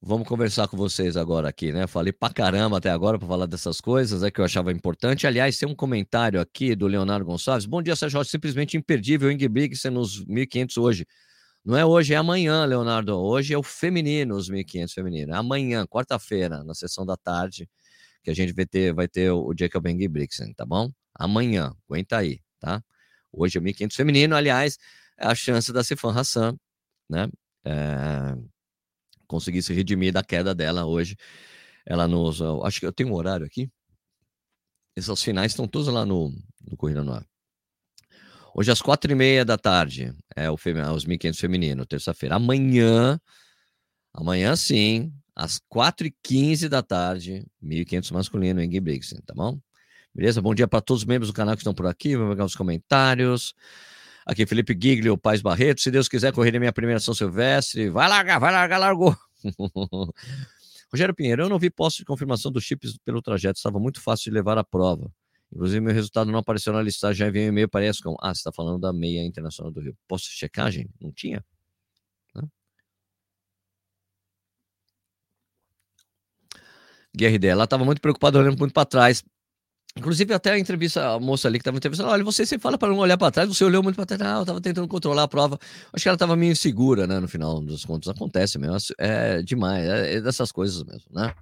vamos 0.00 0.28
conversar 0.28 0.68
com 0.68 0.76
vocês 0.76 1.16
agora 1.16 1.48
aqui, 1.48 1.72
né? 1.72 1.86
Falei 1.86 2.12
pra 2.12 2.30
caramba 2.30 2.78
até 2.78 2.90
agora 2.90 3.18
para 3.18 3.26
falar 3.26 3.46
dessas 3.46 3.80
coisas, 3.80 4.22
é 4.22 4.30
que 4.30 4.40
eu 4.40 4.44
achava 4.44 4.72
importante. 4.72 5.26
Aliás, 5.26 5.56
tem 5.56 5.68
um 5.68 5.74
comentário 5.74 6.40
aqui 6.40 6.74
do 6.74 6.86
Leonardo 6.86 7.24
Gonçalves. 7.24 7.66
Bom 7.66 7.82
dia, 7.82 7.96
Sérgio, 7.96 8.22
simplesmente 8.24 8.76
imperdível 8.76 9.30
Ingrid 9.30 9.48
Briggs 9.48 9.88
nos 9.90 10.24
1500 10.26 10.76
hoje. 10.76 11.06
Não 11.64 11.78
é 11.78 11.84
hoje, 11.84 12.12
é 12.12 12.16
amanhã, 12.16 12.64
Leonardo. 12.66 13.16
Hoje 13.18 13.54
é 13.54 13.58
o 13.58 13.62
feminino, 13.62 14.36
os 14.36 14.50
1.500 14.50 14.92
feminino. 14.92 15.32
É 15.32 15.36
amanhã, 15.36 15.86
quarta-feira, 15.86 16.62
na 16.62 16.74
sessão 16.74 17.06
da 17.06 17.16
tarde, 17.16 17.68
que 18.22 18.30
a 18.30 18.34
gente 18.34 18.52
vai 18.52 18.66
ter, 18.66 18.92
vai 18.92 19.08
ter 19.08 19.30
o 19.30 19.54
Jacob 19.58 19.82
Brixen, 20.10 20.52
tá 20.52 20.66
bom? 20.66 20.90
Amanhã, 21.14 21.74
aguenta 21.88 22.18
aí, 22.18 22.40
tá? 22.60 22.82
Hoje 23.32 23.58
é 23.58 23.60
1.500 23.62 23.94
feminino, 23.96 24.36
aliás, 24.36 24.78
é 25.18 25.26
a 25.26 25.34
chance 25.34 25.72
da 25.72 25.82
Sifan 25.82 26.12
Hassan, 26.12 26.54
né? 27.08 27.30
É, 27.64 28.36
conseguir 29.26 29.62
se 29.62 29.72
redimir 29.72 30.12
da 30.12 30.22
queda 30.22 30.54
dela 30.54 30.84
hoje. 30.84 31.16
Ela 31.86 32.06
nos. 32.08 32.42
Acho 32.64 32.80
que 32.80 32.86
eu 32.86 32.92
tenho 32.92 33.10
um 33.10 33.14
horário 33.14 33.46
aqui. 33.46 33.70
Essas 34.96 35.22
finais 35.22 35.52
estão 35.52 35.66
todas 35.66 35.88
lá 35.88 36.04
no, 36.04 36.30
no 36.60 36.76
Corrida 36.76 37.02
no 37.02 37.12
Ar. 37.14 37.26
Hoje 38.56 38.70
às 38.70 38.80
quatro 38.80 39.10
e 39.10 39.16
meia 39.16 39.44
da 39.44 39.58
tarde 39.58 40.14
é 40.36 40.48
o 40.48 40.56
fem... 40.56 40.74
os 40.80 41.04
1.500 41.04 41.40
feminino, 41.40 41.84
terça-feira. 41.84 42.36
Amanhã, 42.36 43.20
amanhã 44.12 44.54
sim, 44.54 45.12
às 45.34 45.60
quatro 45.68 46.06
e 46.06 46.14
quinze 46.22 46.68
da 46.68 46.80
tarde, 46.80 47.44
1.500 47.60 48.12
masculino 48.12 48.62
em 48.62 48.80
Brixen, 48.80 49.18
tá 49.26 49.34
bom? 49.34 49.58
Beleza? 50.14 50.40
Bom 50.40 50.54
dia 50.54 50.68
para 50.68 50.80
todos 50.80 51.02
os 51.02 51.04
membros 51.04 51.28
do 51.30 51.34
canal 51.34 51.56
que 51.56 51.62
estão 51.62 51.74
por 51.74 51.86
aqui. 51.86 52.16
Vamos 52.16 52.34
pegar 52.34 52.44
os 52.44 52.54
comentários. 52.54 53.54
Aqui, 54.24 54.46
Felipe 54.46 54.78
Giglio, 54.80 55.18
Paz 55.18 55.42
Barreto. 55.42 55.80
Se 55.80 55.90
Deus 55.90 56.06
quiser 56.06 56.32
correr 56.32 56.56
a 56.56 56.60
minha 56.60 56.72
primeira 56.72 57.00
São 57.00 57.12
Silvestre, 57.12 57.90
vai 57.90 58.08
largar, 58.08 58.38
vai 58.38 58.52
largar, 58.52 58.78
largou. 58.78 59.16
Rogério 60.92 61.12
Pinheiro, 61.12 61.42
eu 61.42 61.48
não 61.48 61.58
vi 61.58 61.70
posto 61.70 61.98
de 61.98 62.04
confirmação 62.04 62.52
dos 62.52 62.62
chips 62.62 62.96
pelo 63.04 63.20
trajeto, 63.20 63.56
estava 63.56 63.80
muito 63.80 64.00
fácil 64.00 64.30
de 64.30 64.34
levar 64.36 64.56
a 64.56 64.62
prova. 64.62 65.10
Inclusive, 65.54 65.80
meu 65.80 65.94
resultado 65.94 66.30
não 66.32 66.40
apareceu 66.40 66.72
na 66.72 66.82
listagem, 66.82 67.18
já 67.18 67.28
enviei 67.28 67.46
um 67.46 67.48
e-mail 67.48 67.68
para 67.68 67.84
a 67.84 67.88
ESCOM. 67.88 68.16
Ah, 68.20 68.34
você 68.34 68.40
está 68.40 68.52
falando 68.52 68.80
da 68.80 68.92
meia 68.92 69.24
internacional 69.24 69.72
do 69.72 69.80
Rio. 69.80 69.96
Posso 70.08 70.26
checar, 70.30 70.70
gente? 70.72 70.90
Não 71.00 71.12
tinha? 71.12 71.44
Guerra 77.16 77.34
ideia. 77.34 77.52
Ela 77.52 77.64
estava 77.64 77.84
muito 77.84 78.00
preocupada, 78.00 78.38
olhando 78.38 78.58
muito 78.58 78.72
para 78.72 78.84
trás. 78.84 79.22
Inclusive, 79.96 80.34
até 80.34 80.52
a 80.52 80.58
entrevista, 80.58 81.14
a 81.14 81.20
moça 81.20 81.46
ali 81.46 81.58
que 81.58 81.62
estava 81.62 81.76
entrevistando, 81.76 82.10
olha, 82.10 82.24
você 82.24 82.44
sempre 82.44 82.62
fala 82.64 82.76
para 82.76 82.88
não 82.88 82.98
olhar 82.98 83.16
para 83.16 83.30
trás, 83.30 83.48
você 83.48 83.64
olhou 83.64 83.80
muito 83.82 83.94
para 83.94 84.06
trás, 84.06 84.20
ah, 84.22 84.36
eu 84.38 84.40
estava 84.42 84.60
tentando 84.60 84.88
controlar 84.88 85.22
a 85.24 85.28
prova. 85.28 85.56
Acho 85.92 86.02
que 86.02 86.08
ela 86.08 86.16
estava 86.16 86.34
meio 86.36 86.50
insegura, 86.50 87.06
né, 87.06 87.20
no 87.20 87.28
final 87.28 87.60
dos 87.60 87.84
contos. 87.84 88.08
Acontece 88.08 88.58
mesmo, 88.58 88.76
é 88.98 89.40
demais, 89.42 89.84
é, 89.84 90.14
é 90.14 90.20
dessas 90.20 90.50
coisas 90.50 90.82
mesmo, 90.82 91.06
né? 91.12 91.32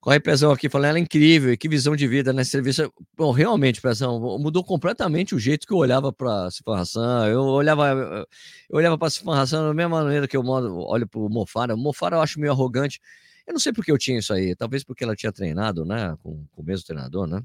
Corre 0.00 0.20
Pezão 0.20 0.52
aqui 0.52 0.68
falando, 0.68 0.90
ela 0.90 0.98
é 0.98 1.00
incrível, 1.00 1.56
que 1.58 1.68
visão 1.68 1.96
de 1.96 2.06
vida 2.06 2.32
nessa 2.32 2.50
entrevista. 2.50 2.90
Bom, 3.16 3.32
realmente, 3.32 3.80
Pezão, 3.80 4.38
mudou 4.38 4.62
completamente 4.62 5.34
o 5.34 5.38
jeito 5.40 5.66
que 5.66 5.72
eu 5.72 5.76
olhava 5.76 6.12
para 6.12 6.50
Cifarração. 6.52 7.26
Eu 7.26 7.42
olhava, 7.42 8.26
eu 8.70 8.76
olhava 8.76 8.96
para 8.96 9.10
Cifarração 9.10 9.66
da 9.66 9.74
mesma 9.74 10.04
maneira 10.04 10.28
que 10.28 10.36
eu 10.36 10.44
olho 10.46 11.06
para 11.08 11.20
o 11.20 11.28
Mofara. 11.28 11.74
O 11.74 11.78
Mofara 11.78 12.16
eu 12.16 12.20
acho 12.20 12.38
meio 12.38 12.52
arrogante. 12.52 13.00
Eu 13.44 13.52
não 13.52 13.58
sei 13.60 13.72
porque 13.72 13.90
eu 13.90 13.98
tinha 13.98 14.18
isso 14.20 14.32
aí. 14.32 14.54
Talvez 14.54 14.84
porque 14.84 15.02
ela 15.02 15.16
tinha 15.16 15.32
treinado, 15.32 15.84
né, 15.84 16.16
com, 16.22 16.46
com 16.52 16.62
o 16.62 16.64
mesmo 16.64 16.86
treinador, 16.86 17.26
né? 17.26 17.42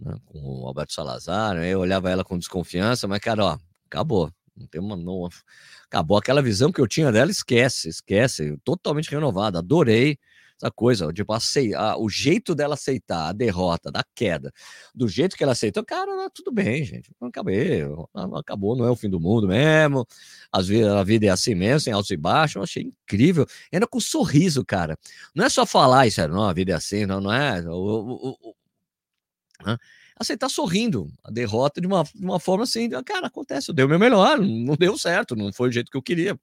né? 0.00 0.16
Com 0.26 0.62
o 0.62 0.66
Alberto 0.66 0.92
Salazar. 0.92 1.56
Eu 1.64 1.80
olhava 1.80 2.10
ela 2.10 2.24
com 2.24 2.38
desconfiança, 2.38 3.08
mas, 3.08 3.18
cara, 3.18 3.44
ó, 3.44 3.58
acabou. 3.86 4.30
Não 4.56 4.66
tem 4.66 4.80
uma, 4.80 4.96
não, 4.96 5.28
acabou 5.86 6.16
aquela 6.16 6.40
visão 6.40 6.72
que 6.72 6.80
eu 6.80 6.86
tinha 6.86 7.10
dela, 7.12 7.30
esquece, 7.30 7.88
esquece. 7.88 8.56
Totalmente 8.64 9.10
renovada. 9.10 9.58
Adorei 9.58 10.18
essa 10.60 10.70
coisa, 10.70 11.12
tipo, 11.12 11.32
aceitar, 11.32 11.98
o 11.98 12.08
jeito 12.08 12.54
dela 12.54 12.74
aceitar 12.74 13.28
a 13.28 13.32
derrota, 13.32 13.90
da 13.92 14.02
queda, 14.14 14.52
do 14.94 15.06
jeito 15.06 15.36
que 15.36 15.42
ela 15.42 15.52
aceitou, 15.52 15.84
cara, 15.84 16.30
tudo 16.30 16.50
bem, 16.50 16.82
gente, 16.82 17.10
acabou, 17.20 18.08
acabou, 18.38 18.76
não 18.76 18.86
é 18.86 18.90
o 18.90 18.96
fim 18.96 19.10
do 19.10 19.20
mundo 19.20 19.48
mesmo, 19.48 20.06
vezes 20.64 20.86
a 20.86 21.02
vida 21.04 21.26
é 21.26 21.28
assim 21.28 21.54
mesmo, 21.54 21.80
sem 21.80 21.92
altos 21.92 22.10
e 22.10 22.16
baixos, 22.16 22.56
eu 22.56 22.62
achei 22.62 22.82
incrível, 22.84 23.46
ainda 23.72 23.86
com 23.86 23.98
um 23.98 24.00
sorriso, 24.00 24.64
cara, 24.64 24.98
não 25.34 25.44
é 25.44 25.48
só 25.50 25.66
falar 25.66 26.06
isso, 26.06 26.26
não, 26.28 26.44
a 26.44 26.52
vida 26.52 26.72
é 26.72 26.74
assim, 26.74 27.04
não, 27.04 27.20
não 27.20 27.32
é, 27.32 27.60
o, 27.68 27.74
o, 27.74 28.30
o, 28.40 28.54
aceitar 30.18 30.48
sorrindo 30.48 31.12
a 31.22 31.30
derrota 31.30 31.80
de 31.80 31.86
uma, 31.86 32.02
de 32.02 32.24
uma 32.24 32.40
forma 32.40 32.64
assim, 32.64 32.88
cara, 33.04 33.26
acontece, 33.26 33.70
eu 33.70 33.74
dei 33.74 33.84
o 33.84 33.88
meu 33.88 33.98
melhor, 33.98 34.38
não 34.38 34.74
deu 34.74 34.96
certo, 34.96 35.36
não 35.36 35.52
foi 35.52 35.68
o 35.68 35.72
jeito 35.72 35.90
que 35.90 35.98
eu 35.98 36.02
queria, 36.02 36.38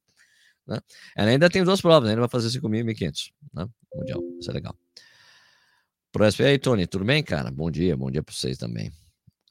né? 0.67 0.79
Ela 1.15 1.31
ainda 1.31 1.49
tem 1.49 1.63
duas 1.63 1.81
provas, 1.81 2.09
ainda 2.09 2.21
vai 2.21 2.29
fazer 2.29 2.49
5.500, 2.59 3.31
né? 3.53 3.67
Mundial, 3.93 4.21
isso 4.39 4.49
é 4.49 4.53
legal. 4.53 4.75
Próximo, 6.11 6.45
e 6.45 6.49
aí, 6.49 6.59
Tony, 6.59 6.85
tudo 6.87 7.05
bem, 7.05 7.23
cara? 7.23 7.49
Bom 7.51 7.71
dia, 7.71 7.97
bom 7.97 8.11
dia 8.11 8.21
para 8.21 8.33
vocês 8.33 8.57
também. 8.57 8.91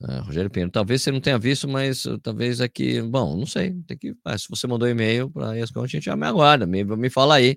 Uh, 0.01 0.23
Rogério 0.23 0.51
Pinheiro, 0.51 0.71
talvez 0.71 1.03
você 1.03 1.13
não 1.13 1.21
tenha 1.21 1.39
visto, 1.39 1.69
mas 1.69 2.05
uh, 2.07 2.19
talvez 2.19 2.61
aqui, 2.61 3.01
bom, 3.03 3.37
não 3.37 3.47
sei, 3.47 3.73
tem 3.87 3.97
que, 3.97 4.17
ah, 4.25 4.37
se 4.37 4.49
você 4.49 4.67
mandou 4.67 4.89
e-mail 4.89 5.31
para 5.31 5.57
ESCOM, 5.59 5.85
a 5.85 5.87
gente 5.87 6.05
já 6.05 6.17
me 6.17 6.27
aguarda, 6.27 6.67
me, 6.67 6.83
me 6.83 7.09
fala 7.09 7.37
aí 7.37 7.57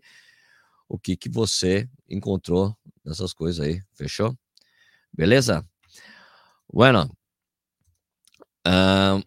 o 0.88 1.00
que 1.00 1.16
que 1.16 1.28
você 1.28 1.90
encontrou 2.08 2.76
dessas 3.04 3.34
coisas 3.34 3.66
aí, 3.66 3.82
fechou? 3.96 4.38
Beleza? 5.12 5.66
Bueno, 6.72 7.10
uh, 8.68 9.24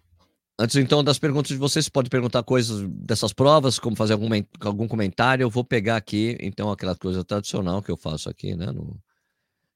Antes 0.61 0.75
então 0.75 1.05
das 1.05 1.21
perguntas 1.21 1.51
de 1.51 1.57
vocês, 1.57 1.89
pode 1.89 2.11
perguntar 2.11 2.43
coisas 2.43 2.83
dessas 2.91 3.33
provas, 3.33 3.79
como 3.79 3.95
fazer 3.95 4.15
algum, 4.15 4.29
algum 4.61 4.89
comentário. 4.89 5.45
Eu 5.45 5.51
vou 5.51 5.65
pegar 5.65 5.97
aqui, 5.97 6.37
então, 6.41 6.73
aquela 6.73 6.97
coisa 6.97 7.25
tradicional 7.25 7.81
que 7.81 7.93
eu 7.93 7.97
faço 7.97 8.29
aqui, 8.29 8.57
né? 8.57 8.73
No, 8.73 9.01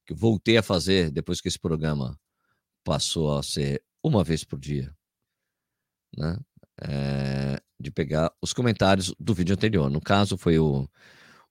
que 0.05 0.12
eu 0.12 0.16
voltei 0.16 0.57
a 0.57 0.62
fazer 0.62 1.11
depois 1.12 1.40
que 1.40 1.47
esse 1.47 1.59
programa 1.59 2.18
passou 2.85 3.38
a 3.38 3.42
ser 3.45 3.81
uma 4.03 4.25
vez 4.25 4.42
por 4.42 4.59
dia, 4.59 4.92
né? 6.16 6.37
É, 6.83 7.61
de 7.79 7.90
pegar 7.92 8.33
os 8.42 8.53
comentários 8.53 9.14
do 9.21 9.35
vídeo 9.35 9.55
anterior. 9.55 9.88
No 9.88 10.01
caso, 10.01 10.37
foi 10.37 10.59
o, 10.59 10.88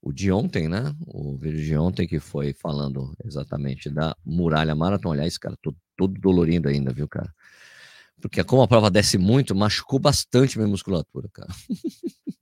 o 0.02 0.12
de 0.12 0.30
ontem, 0.30 0.67
né? 0.67 0.94
O 1.08 1.38
vídeo 1.38 1.63
de 1.63 1.78
ontem 1.78 2.06
que 2.06 2.20
foi 2.20 2.54
falando 2.54 3.15
exatamente 3.24 3.89
da 3.89 4.13
muralha 4.26 4.76
maratona. 4.76 5.15
Aliás, 5.15 5.38
cara, 5.38 5.56
tô 5.62 5.74
todo 5.96 6.20
dolorindo 6.20 6.67
ainda, 6.67 6.91
viu, 6.91 7.08
cara? 7.08 7.34
Porque 8.22 8.44
como 8.44 8.62
a 8.62 8.68
prova 8.68 8.90
desce 8.90 9.18
muito, 9.18 9.56
machucou 9.56 10.00
bastante 10.00 10.58
minha 10.58 10.70
musculatura, 10.70 11.28
cara. 11.34 11.50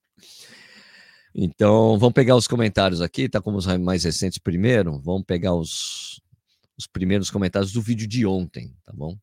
então, 1.33 1.97
vamos 1.97 2.13
pegar 2.13 2.35
os 2.35 2.47
comentários 2.47 3.01
aqui, 3.01 3.29
tá 3.29 3.41
como 3.41 3.57
os 3.57 3.65
mais 3.77 4.03
recentes 4.03 4.37
primeiro. 4.37 4.99
Vamos 4.99 5.23
pegar 5.25 5.55
os, 5.55 6.21
os 6.77 6.85
primeiros 6.85 7.31
comentários 7.31 7.71
do 7.71 7.81
vídeo 7.81 8.07
de 8.07 8.25
ontem, 8.25 8.75
tá 8.85 8.91
bom? 8.93 9.17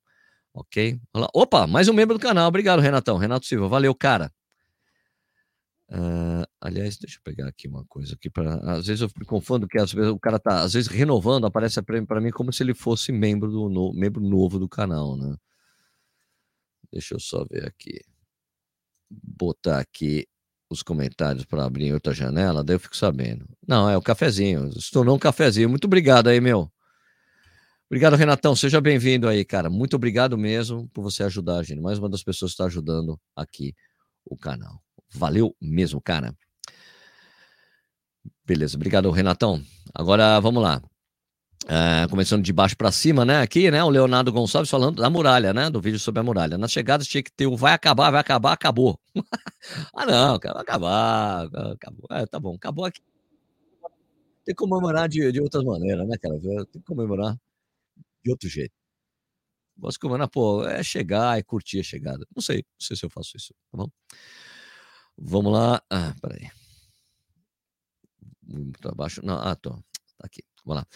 Ok? 0.55 0.99
Opa, 1.35 1.67
mais 1.67 1.87
um 1.87 1.93
membro 1.93 2.17
do 2.17 2.21
canal. 2.21 2.49
Obrigado, 2.49 2.81
Renatão. 2.81 3.19
Renato 3.19 3.45
Silva, 3.45 3.69
valeu, 3.69 3.95
cara. 3.95 4.33
Uh, 5.89 6.43
aliás, 6.61 6.97
deixa 6.97 7.19
eu 7.19 7.23
pegar 7.23 7.47
aqui 7.47 7.69
uma 7.69 7.85
coisa 7.85 8.15
aqui 8.15 8.29
para 8.29 8.57
às 8.73 8.89
vezes 8.89 9.03
eu 9.03 9.11
me 9.17 9.25
confundo 9.25 9.69
que 9.69 9.79
às 9.79 9.93
vezes 9.93 10.11
o 10.11 10.19
cara 10.19 10.37
tá 10.37 10.63
às 10.63 10.73
vezes 10.73 10.89
renovando, 10.89 11.47
aparece 11.47 11.81
para 11.81 12.21
mim 12.21 12.31
como 12.33 12.53
se 12.53 12.61
ele 12.61 12.75
fosse 12.75 13.13
membro 13.13 13.49
do 13.49 13.69
no, 13.69 13.93
membro 13.93 14.21
novo 14.21 14.59
do 14.59 14.69
canal, 14.69 15.17
né? 15.17 15.37
Deixa 16.97 17.15
eu 17.15 17.21
só 17.21 17.45
ver 17.45 17.67
aqui. 17.67 18.01
Botar 19.11 19.81
aqui 19.81 20.27
os 20.71 20.83
comentários 20.83 21.45
para 21.45 21.63
abrir 21.63 21.93
outra 21.93 22.15
janela, 22.15 22.65
daí 22.65 22.77
eu 22.77 22.81
fico 22.81 22.97
sabendo. 22.97 23.47
Não, 23.69 23.89
é 23.89 23.97
o 23.99 24.01
cafezinho. 24.01 24.73
Se 24.81 24.91
tornou 24.91 25.15
um 25.15 25.19
cafezinho. 25.19 25.69
Muito 25.69 25.85
obrigado 25.85 26.29
aí, 26.29 26.41
meu. 26.41 26.73
Obrigado, 27.85 28.17
Renatão. 28.17 28.57
Seja 28.57 28.81
bem-vindo 28.81 29.29
aí, 29.29 29.45
cara. 29.45 29.69
Muito 29.69 29.95
obrigado 29.95 30.39
mesmo 30.39 30.89
por 30.89 31.03
você 31.03 31.23
ajudar 31.23 31.59
a 31.59 31.63
gente. 31.63 31.83
Mais 31.83 31.99
uma 31.99 32.09
das 32.09 32.23
pessoas 32.23 32.53
que 32.53 32.55
está 32.55 32.65
ajudando 32.65 33.21
aqui 33.37 33.75
o 34.25 34.35
canal. 34.35 34.83
Valeu 35.11 35.55
mesmo, 35.61 36.01
cara. 36.01 36.35
Beleza, 38.43 38.75
obrigado, 38.77 39.11
Renatão. 39.11 39.63
Agora 39.95 40.41
vamos 40.41 40.63
lá. 40.63 40.83
É, 41.69 42.07
começando 42.09 42.45
de 42.45 42.53
baixo 42.53 42.77
para 42.77 42.93
cima, 42.93 43.25
né? 43.25 43.41
Aqui, 43.41 43.73
né? 43.73 43.83
O 43.83 43.89
Leonardo 43.89 44.31
Gonçalves 44.31 44.71
falando 44.71 45.03
da 45.03 45.11
muralha, 45.11 45.53
né? 45.53 45.69
Do 45.69 45.81
vídeo 45.81 45.99
sobre 45.99 46.21
a 46.21 46.23
muralha. 46.23 46.57
Nas 46.57 46.71
chegadas 46.71 47.09
tinha 47.09 47.23
que 47.23 47.33
ter 47.33 47.49
o 47.49 47.57
vai 47.57 47.73
acabar, 47.73 48.09
vai 48.13 48.21
acabar, 48.21 48.53
acabou. 48.53 49.01
ah, 49.93 50.07
não, 50.07 50.39
vai 50.39 50.63
acabar, 50.63 51.47
acabou. 51.73 52.07
É, 52.11 52.25
tá 52.25 52.39
bom, 52.39 52.55
acabou 52.55 52.85
aqui. 52.85 53.03
Tem 54.45 54.55
que 54.55 54.55
comemorar 54.55 55.09
de, 55.09 55.33
de 55.33 55.41
outras 55.41 55.65
maneiras, 55.65 56.07
né, 56.07 56.17
cara? 56.17 56.39
Tem 56.41 56.81
que 56.81 56.87
comemorar 56.87 57.37
de 58.25 58.31
outro 58.31 58.49
jeito. 58.49 58.73
Gosto 59.77 59.97
de 59.97 60.01
comemorar, 60.01 60.29
pô, 60.29 60.65
é 60.65 60.85
chegar, 60.85 61.37
é 61.37 61.43
curtir 61.43 61.81
a 61.81 61.83
chegada. 61.83 62.25
Não 62.35 62.41
sei, 62.41 62.59
não 62.59 62.81
sei 62.81 62.97
se 62.97 63.05
eu 63.05 63.11
faço 63.11 63.37
isso, 63.37 63.53
tá 63.73 63.79
bom? 63.79 63.89
Vamos 65.19 65.53
lá. 65.53 65.83
Ah, 65.91 66.15
peraí. 66.23 66.49
muito 68.43 68.89
abaixo. 68.89 69.21
Não, 69.25 69.37
ah, 69.37 69.57
tô. 69.57 69.71
Tá 69.71 70.27
aqui. 70.27 70.43
Vamos 70.65 70.83
lá. 70.83 70.87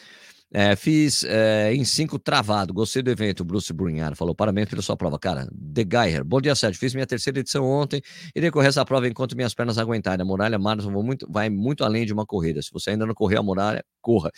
É, 0.52 0.74
fiz 0.74 1.22
é, 1.22 1.72
em 1.72 1.84
5 1.84 2.18
travado, 2.18 2.74
gostei 2.74 3.02
do 3.02 3.10
evento. 3.10 3.44
Bruce 3.44 3.72
Brunhar 3.72 4.16
falou: 4.16 4.34
parabéns 4.34 4.68
pela 4.68 4.82
sua 4.82 4.96
prova, 4.96 5.16
cara. 5.16 5.46
The 5.74 5.84
Geier, 5.88 6.24
bom 6.24 6.40
dia, 6.40 6.56
Sérgio. 6.56 6.80
Fiz 6.80 6.92
minha 6.92 7.06
terceira 7.06 7.38
edição 7.38 7.64
ontem 7.64 8.02
e 8.34 8.40
decorrer 8.40 8.68
essa 8.68 8.84
prova 8.84 9.06
enquanto 9.06 9.36
minhas 9.36 9.54
pernas 9.54 9.78
aguentarem. 9.78 10.22
A 10.22 10.24
muralha 10.24 10.58
Marathon 10.58 10.90
muito, 10.90 11.24
vai 11.30 11.48
muito 11.48 11.84
além 11.84 12.04
de 12.04 12.12
uma 12.12 12.26
corrida. 12.26 12.60
Se 12.62 12.70
você 12.72 12.90
ainda 12.90 13.06
não 13.06 13.14
correu 13.14 13.38
a 13.38 13.42
muralha, 13.44 13.84
corra. 14.00 14.32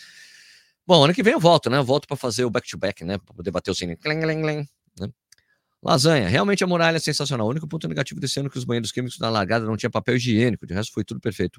Bom, 0.87 1.05
ano 1.05 1.14
que 1.14 1.22
vem 1.22 1.33
eu 1.33 1.40
volto, 1.40 1.70
né? 1.70 1.79
Eu 1.79 1.85
volto 1.85 2.07
para 2.07 2.16
fazer 2.16 2.44
o 2.44 2.51
back-to-back, 2.51 3.03
-back, 3.03 3.07
né? 3.07 3.16
Para 3.16 3.35
poder 3.35 3.51
bater 3.51 3.70
o 3.70 3.75
sininho. 3.75 3.96
Cling, 3.98 4.20
cling, 4.20 4.42
cling, 4.42 4.68
né? 5.01 5.09
Lasanha, 5.83 6.29
realmente 6.29 6.62
a 6.62 6.66
muralha 6.66 6.96
é 6.98 7.01
sensacional. 7.01 7.46
O 7.46 7.51
único 7.51 7.66
ponto 7.66 7.88
negativo 7.88 8.20
desse 8.20 8.38
ano 8.38 8.48
é 8.48 8.53
que 8.53 8.59
os 8.59 8.64
banheiros 8.64 8.92
químicos 8.92 9.18
na 9.18 9.31
largada 9.31 9.64
não 9.64 9.77
tinha 9.77 9.90
papel 9.90 10.16
higiênico, 10.16 10.66
de 10.66 10.75
resto 10.75 10.92
foi 10.92 11.05
tudo 11.05 11.20
perfeito 11.20 11.59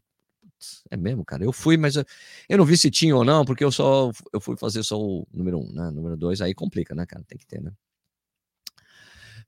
é 0.89 0.97
mesmo, 0.97 1.25
cara. 1.25 1.43
Eu 1.43 1.51
fui, 1.53 1.77
mas 1.77 1.95
eu, 1.95 2.05
eu, 2.49 2.57
não 2.57 2.65
vi 2.65 2.77
se 2.77 2.89
tinha 2.91 3.15
ou 3.15 3.23
não, 3.23 3.45
porque 3.45 3.63
eu 3.63 3.71
só 3.71 4.11
eu 4.31 4.39
fui 4.39 4.57
fazer 4.57 4.83
só 4.83 4.99
o 4.99 5.27
número 5.33 5.59
um, 5.59 5.71
né? 5.71 5.91
Número 5.91 6.17
dois, 6.17 6.41
aí 6.41 6.53
complica, 6.53 6.95
né, 6.95 7.05
cara? 7.05 7.23
Tem 7.27 7.37
que 7.37 7.45
ter, 7.45 7.61
né? 7.61 7.71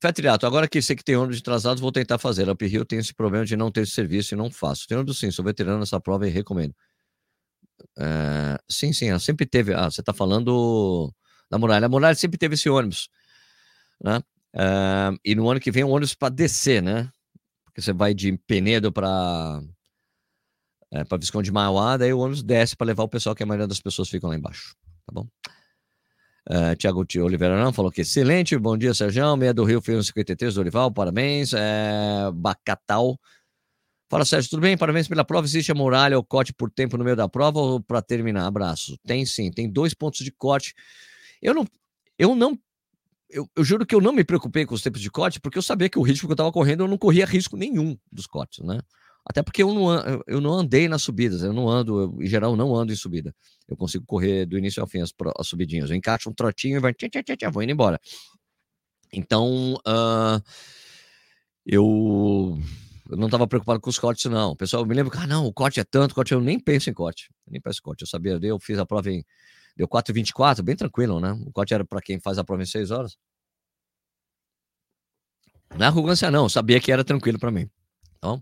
Fetriato, 0.01 0.45
agora 0.45 0.67
que 0.67 0.81
sei 0.81 0.95
que 0.95 1.03
tem 1.03 1.15
ônibus 1.15 1.39
atrasados, 1.39 1.81
vou 1.81 1.91
tentar 1.91 2.17
fazer. 2.17 2.49
Up 2.49 2.65
Rio 2.65 2.85
tem 2.85 2.99
esse 2.99 3.13
problema 3.13 3.45
de 3.45 3.55
não 3.55 3.71
ter 3.71 3.87
serviço 3.87 4.33
e 4.33 4.37
não 4.37 4.51
faço. 4.51 4.87
Tem 4.87 4.97
ônibus 4.97 5.19
sim, 5.19 5.31
sou 5.31 5.43
veterano 5.43 5.79
nessa 5.79 5.99
prova 5.99 6.27
e 6.27 6.29
recomendo. 6.31 6.75
É, 7.97 8.57
sim, 8.69 8.93
sim, 8.93 9.09
ela 9.09 9.19
sempre 9.19 9.45
teve. 9.45 9.73
Ah, 9.73 9.89
você 9.89 10.01
está 10.01 10.13
falando 10.13 11.13
da 11.49 11.57
muralha. 11.57 11.85
A 11.85 11.89
muralha 11.89 12.15
sempre 12.15 12.37
teve 12.37 12.55
esse 12.55 12.69
ônibus, 12.69 13.09
né? 14.03 14.21
É, 14.53 15.11
e 15.23 15.35
no 15.35 15.49
ano 15.49 15.59
que 15.59 15.71
vem 15.71 15.83
o 15.83 15.89
ônibus 15.89 16.15
para 16.15 16.33
descer, 16.33 16.81
né? 16.81 17.09
Porque 17.65 17.81
você 17.81 17.93
vai 17.93 18.13
de 18.13 18.37
Penedo 18.47 18.91
para 18.91 19.61
é, 20.95 21.03
para 21.03 21.17
Visconde 21.17 21.47
de 21.47 21.51
Mauá, 21.51 21.97
daí 21.97 22.13
o 22.13 22.19
ônibus 22.19 22.41
desce 22.41 22.75
para 22.75 22.87
levar 22.87 23.03
o 23.03 23.09
pessoal, 23.09 23.35
que 23.35 23.43
a 23.43 23.45
maioria 23.45 23.67
das 23.67 23.81
pessoas 23.81 24.07
ficam 24.07 24.29
lá 24.29 24.35
embaixo. 24.35 24.75
Tá 25.05 25.11
bom? 25.11 25.27
Uh, 26.49 26.75
Tiago 26.77 27.05
Oliveira 27.21 27.61
não 27.61 27.73
falou 27.73 27.91
que 27.91 28.01
excelente. 28.01 28.57
Bom 28.57 28.77
dia, 28.77 28.93
Sérgio. 28.93 29.35
Meia 29.35 29.53
do 29.53 29.63
Rio, 29.65 29.81
um 29.89 30.01
53 30.01 30.53
do 30.53 30.61
Olival, 30.61 30.91
parabéns. 30.91 31.53
É, 31.53 32.31
Bacatal. 32.33 33.19
Fala, 34.09 34.23
Sérgio, 34.23 34.51
tudo 34.51 34.61
bem? 34.61 34.77
Parabéns 34.77 35.07
pela 35.07 35.25
prova. 35.25 35.45
Existe 35.45 35.71
a 35.71 35.75
muralha 35.75 36.15
ou 36.15 36.23
corte 36.23 36.53
por 36.53 36.71
tempo 36.71 36.97
no 36.97 37.03
meio 37.03 37.15
da 37.15 37.27
prova 37.27 37.59
ou 37.59 37.81
para 37.81 38.01
terminar? 38.01 38.45
Abraço. 38.45 38.97
Tem 39.05 39.25
sim, 39.25 39.51
tem 39.51 39.69
dois 39.69 39.93
pontos 39.93 40.23
de 40.23 40.31
corte. 40.31 40.73
Eu 41.41 41.53
não. 41.53 41.65
Eu 42.17 42.35
não. 42.35 42.57
Eu, 43.29 43.49
eu 43.55 43.63
juro 43.63 43.85
que 43.85 43.95
eu 43.95 43.99
não 43.99 44.13
me 44.13 44.23
preocupei 44.23 44.65
com 44.65 44.75
os 44.75 44.83
tempos 44.83 45.01
de 45.01 45.09
corte, 45.09 45.41
porque 45.41 45.57
eu 45.57 45.63
sabia 45.63 45.89
que 45.89 45.99
o 45.99 46.03
ritmo 46.03 46.29
que 46.29 46.31
eu 46.31 46.35
estava 46.35 46.51
correndo, 46.51 46.83
eu 46.83 46.87
não 46.87 46.97
corria 46.97 47.25
risco 47.25 47.57
nenhum 47.57 47.97
dos 48.11 48.27
cortes, 48.27 48.63
né? 48.63 48.79
Até 49.27 49.41
porque 49.41 49.63
eu 49.63 49.73
não, 49.73 50.21
eu 50.27 50.39
não 50.39 50.53
andei 50.53 50.87
nas 50.87 51.01
subidas, 51.01 51.41
eu 51.41 51.51
não 51.51 51.67
ando, 51.67 51.99
eu, 51.99 52.21
em 52.21 52.27
geral, 52.27 52.55
não 52.55 52.75
ando 52.75 52.93
em 52.93 52.95
subida. 52.95 53.33
Eu 53.67 53.75
consigo 53.75 54.05
correr 54.05 54.45
do 54.45 54.57
início 54.57 54.81
ao 54.81 54.87
fim 54.87 55.01
as, 55.01 55.11
as 55.39 55.47
subidinhas. 55.47 55.89
Eu 55.89 55.95
encaixo 55.95 56.29
um 56.29 56.33
trotinho 56.33 56.77
e 56.77 56.79
vai, 56.79 56.93
tchá, 56.93 57.09
tchá, 57.09 57.35
tchá, 57.35 57.49
vou 57.49 57.63
indo 57.63 57.71
embora. 57.71 57.99
Então, 59.11 59.73
uh, 59.87 60.41
eu, 61.65 62.59
eu, 63.09 63.17
não 63.17 63.25
estava 63.25 63.47
preocupado 63.47 63.79
com 63.81 63.89
os 63.89 63.97
cortes, 63.97 64.25
não. 64.25 64.51
O 64.51 64.55
pessoal 64.55 64.85
me 64.85 64.93
lembra 64.93 65.17
ah, 65.19 65.25
não, 65.25 65.47
o 65.47 65.53
corte 65.53 65.79
é 65.79 65.83
tanto, 65.83 66.13
corte, 66.13 66.31
eu 66.31 66.41
nem 66.41 66.59
penso 66.59 66.91
em 66.91 66.93
corte. 66.93 67.29
Eu 67.47 67.53
nem 67.53 67.61
penso 67.61 67.79
em 67.79 67.83
corte. 67.83 68.03
Eu 68.03 68.07
sabia, 68.07 68.39
eu 68.39 68.59
fiz 68.59 68.77
a 68.77 68.85
prova 68.85 69.09
em. 69.09 69.25
Deu 69.75 69.87
4,24, 69.87 70.61
bem 70.61 70.75
tranquilo, 70.75 71.19
né? 71.19 71.31
O 71.45 71.51
corte 71.51 71.73
era 71.73 71.83
para 71.83 71.99
quem 71.99 72.19
faz 72.19 72.37
a 72.37 72.43
prova 72.43 72.61
em 72.61 72.65
6 72.65 72.91
horas. 72.91 73.17
Não 75.75 75.83
é 75.83 75.87
arrogância, 75.87 76.29
não. 76.31 76.43
Eu 76.45 76.49
sabia 76.49 76.79
que 76.79 76.91
era 76.91 77.03
tranquilo 77.03 77.39
para 77.39 77.51
mim. 77.51 77.69
Então, 78.17 78.41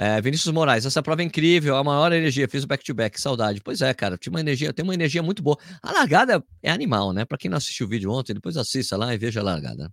é, 0.00 0.20
Vinícius 0.20 0.54
Moraes, 0.54 0.86
essa 0.86 1.02
prova 1.02 1.22
é 1.22 1.24
incrível, 1.24 1.76
a 1.76 1.82
maior 1.82 2.12
energia, 2.12 2.46
fiz 2.48 2.62
o 2.62 2.68
back-to-back, 2.68 3.16
-back, 3.16 3.20
saudade. 3.20 3.60
Pois 3.60 3.82
é, 3.82 3.92
cara, 3.92 4.16
tinha 4.16 4.30
uma 4.30 4.38
energia, 4.38 4.72
tem 4.72 4.84
uma 4.84 4.94
energia 4.94 5.20
muito 5.24 5.42
boa. 5.42 5.58
A 5.82 5.90
largada 5.90 6.40
é 6.62 6.70
animal, 6.70 7.12
né? 7.12 7.24
Para 7.24 7.36
quem 7.36 7.50
não 7.50 7.58
assistiu 7.58 7.86
o 7.86 7.88
vídeo 7.90 8.12
ontem, 8.12 8.32
depois 8.32 8.56
assista 8.56 8.96
lá 8.96 9.12
e 9.12 9.18
veja 9.18 9.40
a 9.40 9.42
largada. 9.42 9.92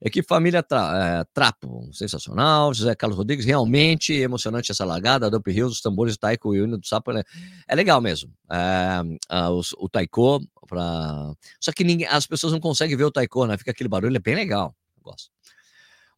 Equipe 0.00 0.28
Família 0.28 0.62
Tra, 0.62 1.22
é, 1.22 1.24
Trapo, 1.34 1.88
sensacional. 1.92 2.72
José 2.72 2.94
Carlos 2.94 3.18
Rodrigues, 3.18 3.44
realmente 3.44 4.12
emocionante 4.12 4.70
essa 4.70 4.84
largada. 4.84 5.28
Dope 5.28 5.50
Hills, 5.50 5.72
os 5.72 5.80
tambores 5.80 6.16
Taiko 6.16 6.54
e 6.54 6.60
o 6.60 6.78
do 6.78 6.86
Sapo. 6.86 7.10
É, 7.10 7.24
é 7.66 7.74
legal 7.74 8.00
mesmo. 8.00 8.30
É, 8.48 9.48
os, 9.50 9.72
o 9.72 9.88
Taiko, 9.88 10.40
pra... 10.68 11.32
só 11.60 11.72
que 11.72 11.82
ninguém, 11.82 12.06
as 12.06 12.28
pessoas 12.28 12.52
não 12.52 12.60
conseguem 12.60 12.96
ver 12.96 13.04
o 13.04 13.10
Taiko, 13.10 13.44
né? 13.46 13.58
Fica 13.58 13.72
aquele 13.72 13.88
barulho, 13.88 14.16
é 14.16 14.20
bem 14.20 14.36
legal. 14.36 14.72
Eu 14.96 15.02
gosto. 15.02 15.30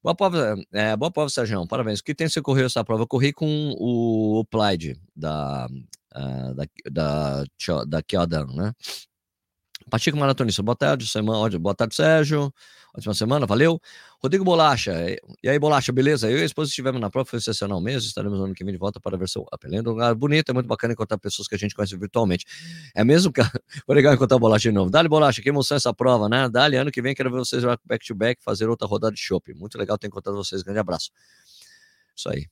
Boa 0.03 0.15
prova, 0.15 0.57
é, 0.73 0.97
boa 0.97 1.11
prova, 1.11 1.29
Sérgio. 1.29 1.67
Parabéns. 1.67 2.01
O 2.01 2.05
que 2.05 2.15
tem 2.15 2.29
você 2.29 2.41
correu 2.41 2.67
essa 2.67 2.85
prova? 2.85 3.03
Eu 3.03 3.07
corri 3.09 3.33
com 3.33 3.75
o, 3.79 4.45
Plaid 4.45 5.01
da, 5.15 5.67
da, 6.13 6.53
da, 6.91 7.45
da, 7.45 7.85
da 7.85 8.03
Kyodan, 8.03 8.47
né? 8.55 8.73
Pacheco 9.91 10.17
Maratonista, 10.19 10.63
boa 10.63 10.77
tarde, 10.77 11.07
semana, 11.07 11.59
boa 11.59 11.75
tarde, 11.75 11.95
Sérgio. 11.95 12.53
Ótima 12.99 13.15
semana, 13.15 13.47
valeu. 13.47 13.81
Rodrigo 14.21 14.45
Bolacha, 14.45 14.93
e 15.41 15.49
aí, 15.49 15.57
Bolacha, 15.57 15.93
beleza? 15.93 16.29
Eu 16.29 16.37
e 16.37 16.43
a 16.43 16.45
esposa 16.45 16.69
estivemos 16.69 17.01
na 17.01 17.09
prova, 17.09 17.25
foi 17.25 17.39
sensacional 17.39 17.81
mesmo. 17.81 18.09
Estaremos 18.09 18.37
no 18.37 18.47
ano 18.47 18.55
que 18.55 18.65
vem 18.65 18.73
de 18.73 18.79
volta 18.79 18.99
para 18.99 19.15
a 19.15 19.19
versão 19.19 19.43
Up. 19.43 19.65
Além 19.65 19.79
um 19.79 19.85
lugar 19.85 20.13
bonito, 20.17 20.51
é 20.51 20.53
muito 20.53 20.67
bacana 20.67 20.95
encontrar 20.95 21.17
pessoas 21.17 21.47
que 21.47 21.55
a 21.55 21.59
gente 21.59 21.77
conhece 21.77 21.97
virtualmente. 21.97 22.45
É 22.97 23.05
mesmo, 23.05 23.31
cara? 23.33 23.53
Foi 23.87 23.95
legal 23.95 24.13
encontrar 24.13 24.37
Bolacha 24.41 24.69
de 24.69 24.73
novo. 24.73 24.91
Dali, 24.91 25.09
Bolacha, 25.09 25.41
que 25.41 25.49
emoção 25.49 25.77
essa 25.77 25.95
prova, 25.95 26.29
né? 26.29 26.49
Dali, 26.49 26.75
ano 26.75 26.91
que 26.91 27.01
vem 27.01 27.15
quero 27.15 27.31
ver 27.31 27.39
vocês 27.39 27.63
back 27.85 28.05
to 28.05 28.17
back, 28.17 28.43
fazer 28.43 28.69
outra 28.69 28.89
rodada 28.89 29.15
de 29.15 29.21
shopping. 29.21 29.55
Muito 29.55 29.79
legal 29.79 29.97
ter 29.97 30.09
encontrado 30.09 30.35
vocês. 30.35 30.63
Grande 30.63 30.81
abraço. 30.81 31.13
Isso 32.17 32.29
aí. 32.29 32.49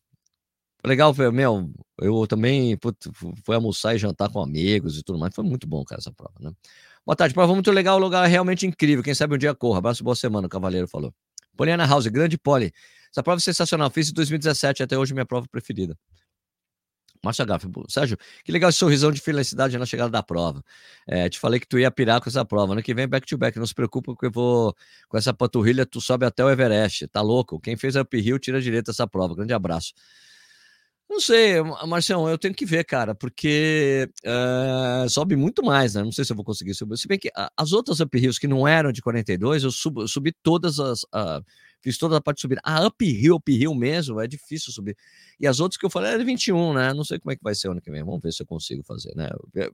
Legal, 0.85 1.13
meu, 1.33 1.73
eu 2.01 2.25
também 2.29 2.77
putz, 2.77 3.09
fui 3.45 3.57
almoçar 3.57 3.97
e 3.97 3.99
jantar 3.99 4.31
com 4.31 4.41
amigos 4.41 4.97
e 4.97 5.03
tudo 5.03 5.19
mais. 5.19 5.35
Foi 5.35 5.43
muito 5.43 5.67
bom, 5.67 5.85
cara, 5.85 6.01
essa 6.01 6.13
prova, 6.13 6.35
né? 6.39 6.53
Boa 7.07 7.15
tarde, 7.15 7.33
prova 7.33 7.55
muito 7.55 7.71
legal, 7.71 7.99
o 7.99 8.01
lugar 8.01 8.25
é 8.25 8.29
realmente 8.29 8.67
incrível. 8.67 9.01
Quem 9.01 9.15
sabe 9.15 9.37
um 9.37 9.39
dia 9.39 9.55
corra. 9.55 9.79
Abraço, 9.79 10.03
boa 10.03 10.17
semana, 10.17 10.49
o 10.49 10.51
Cavaleiro 10.51 10.89
falou. 10.89 11.15
Poliana 11.57 11.87
House, 11.87 12.09
grande 12.09 12.37
pole. 12.37 12.73
Essa 13.13 13.23
prova 13.23 13.39
é 13.39 13.41
sensacional. 13.41 13.89
Fiz 13.91 14.11
em 14.11 14.13
2017, 14.13 14.83
até 14.83 14.99
hoje 14.99 15.15
minha 15.15 15.25
prova 15.25 15.47
preferida. 15.49 15.97
Márcia 17.25 17.45
Gaff, 17.45 17.65
Sérgio, 17.89 18.19
que 18.45 18.51
legal 18.51 18.71
esse 18.71 18.81
sorrisão 18.81 19.13
de 19.13 19.21
felicidade 19.21 19.79
na 19.79 19.87
chegada 19.87 20.11
da 20.11 20.21
prova. 20.21 20.65
É, 21.07 21.29
te 21.29 21.39
falei 21.39 21.61
que 21.61 21.69
tu 21.69 21.79
ia 21.79 21.93
pirar 21.93 22.21
com 22.21 22.29
essa 22.29 22.45
prova. 22.45 22.73
Ano 22.73 22.83
que 22.83 22.93
vem, 22.93 23.07
back 23.07 23.25
to 23.25 23.39
back. 23.39 23.57
Não 23.57 23.67
se 23.67 23.75
preocupa, 23.75 24.13
porque 24.13 24.27
eu 24.27 24.33
vou. 24.33 24.75
Com 25.09 25.17
essa 25.17 25.33
panturrilha, 25.33 25.87
tu 25.87 26.01
sobe 26.01 26.27
até 26.27 26.45
o 26.45 26.51
Everest. 26.51 27.07
Tá 27.07 27.23
louco? 27.23 27.61
Quem 27.61 27.77
fez 27.77 27.95
a 27.95 28.03
uphill, 28.03 28.37
tira 28.41 28.61
direito 28.61 28.91
essa 28.91 29.07
prova. 29.07 29.33
Grande 29.37 29.53
abraço. 29.53 29.95
Não 31.09 31.21
sei, 31.21 31.63
Marcião, 31.87 32.29
eu 32.29 32.37
tenho 32.37 32.53
que 32.53 32.67
ver, 32.67 32.85
cara, 32.85 33.15
porque 33.15 34.11
uh, 34.25 35.09
sobe 35.09 35.37
muito 35.37 35.63
mais, 35.63 35.95
né? 35.95 36.03
Não 36.03 36.11
sei 36.11 36.25
se 36.25 36.33
eu 36.33 36.37
vou 36.37 36.45
conseguir 36.45 36.75
subir. 36.75 36.99
Se 36.99 37.07
bem 37.07 37.17
que 37.17 37.31
as 37.57 37.73
outras 37.73 38.01
uphills 38.01 38.41
que 38.41 38.49
não 38.49 38.67
eram 38.67 38.91
de 38.91 39.01
42, 39.01 39.63
eu, 39.63 39.71
subo, 39.71 40.03
eu 40.03 40.09
subi 40.09 40.33
todas 40.43 40.81
as. 40.81 41.05
Uh, 41.05 41.45
fiz 41.81 41.97
toda 41.97 42.17
a 42.17 42.21
parte 42.21 42.39
de 42.39 42.43
subir. 42.43 42.59
A 42.65 42.85
uphill, 42.89 43.37
uphill 43.37 43.73
mesmo, 43.73 44.21
é 44.21 44.27
difícil 44.27 44.73
subir. 44.73 44.97
E 45.39 45.47
as 45.47 45.61
outras 45.61 45.79
que 45.79 45.87
eu 45.87 45.91
falei 45.91 46.13
era 46.13 46.25
21, 46.25 46.75
né? 46.75 46.93
Não 46.93 47.05
sei 47.05 47.21
como 47.21 47.31
é 47.31 47.37
que 47.37 47.43
vai 47.43 47.55
ser 47.55 47.71
ano 47.71 47.81
que 47.81 47.91
vem. 47.91 48.03
Vamos 48.03 48.21
ver 48.21 48.33
se 48.33 48.43
eu 48.43 48.47
consigo 48.47 48.83
fazer, 48.83 49.15
né? 49.15 49.29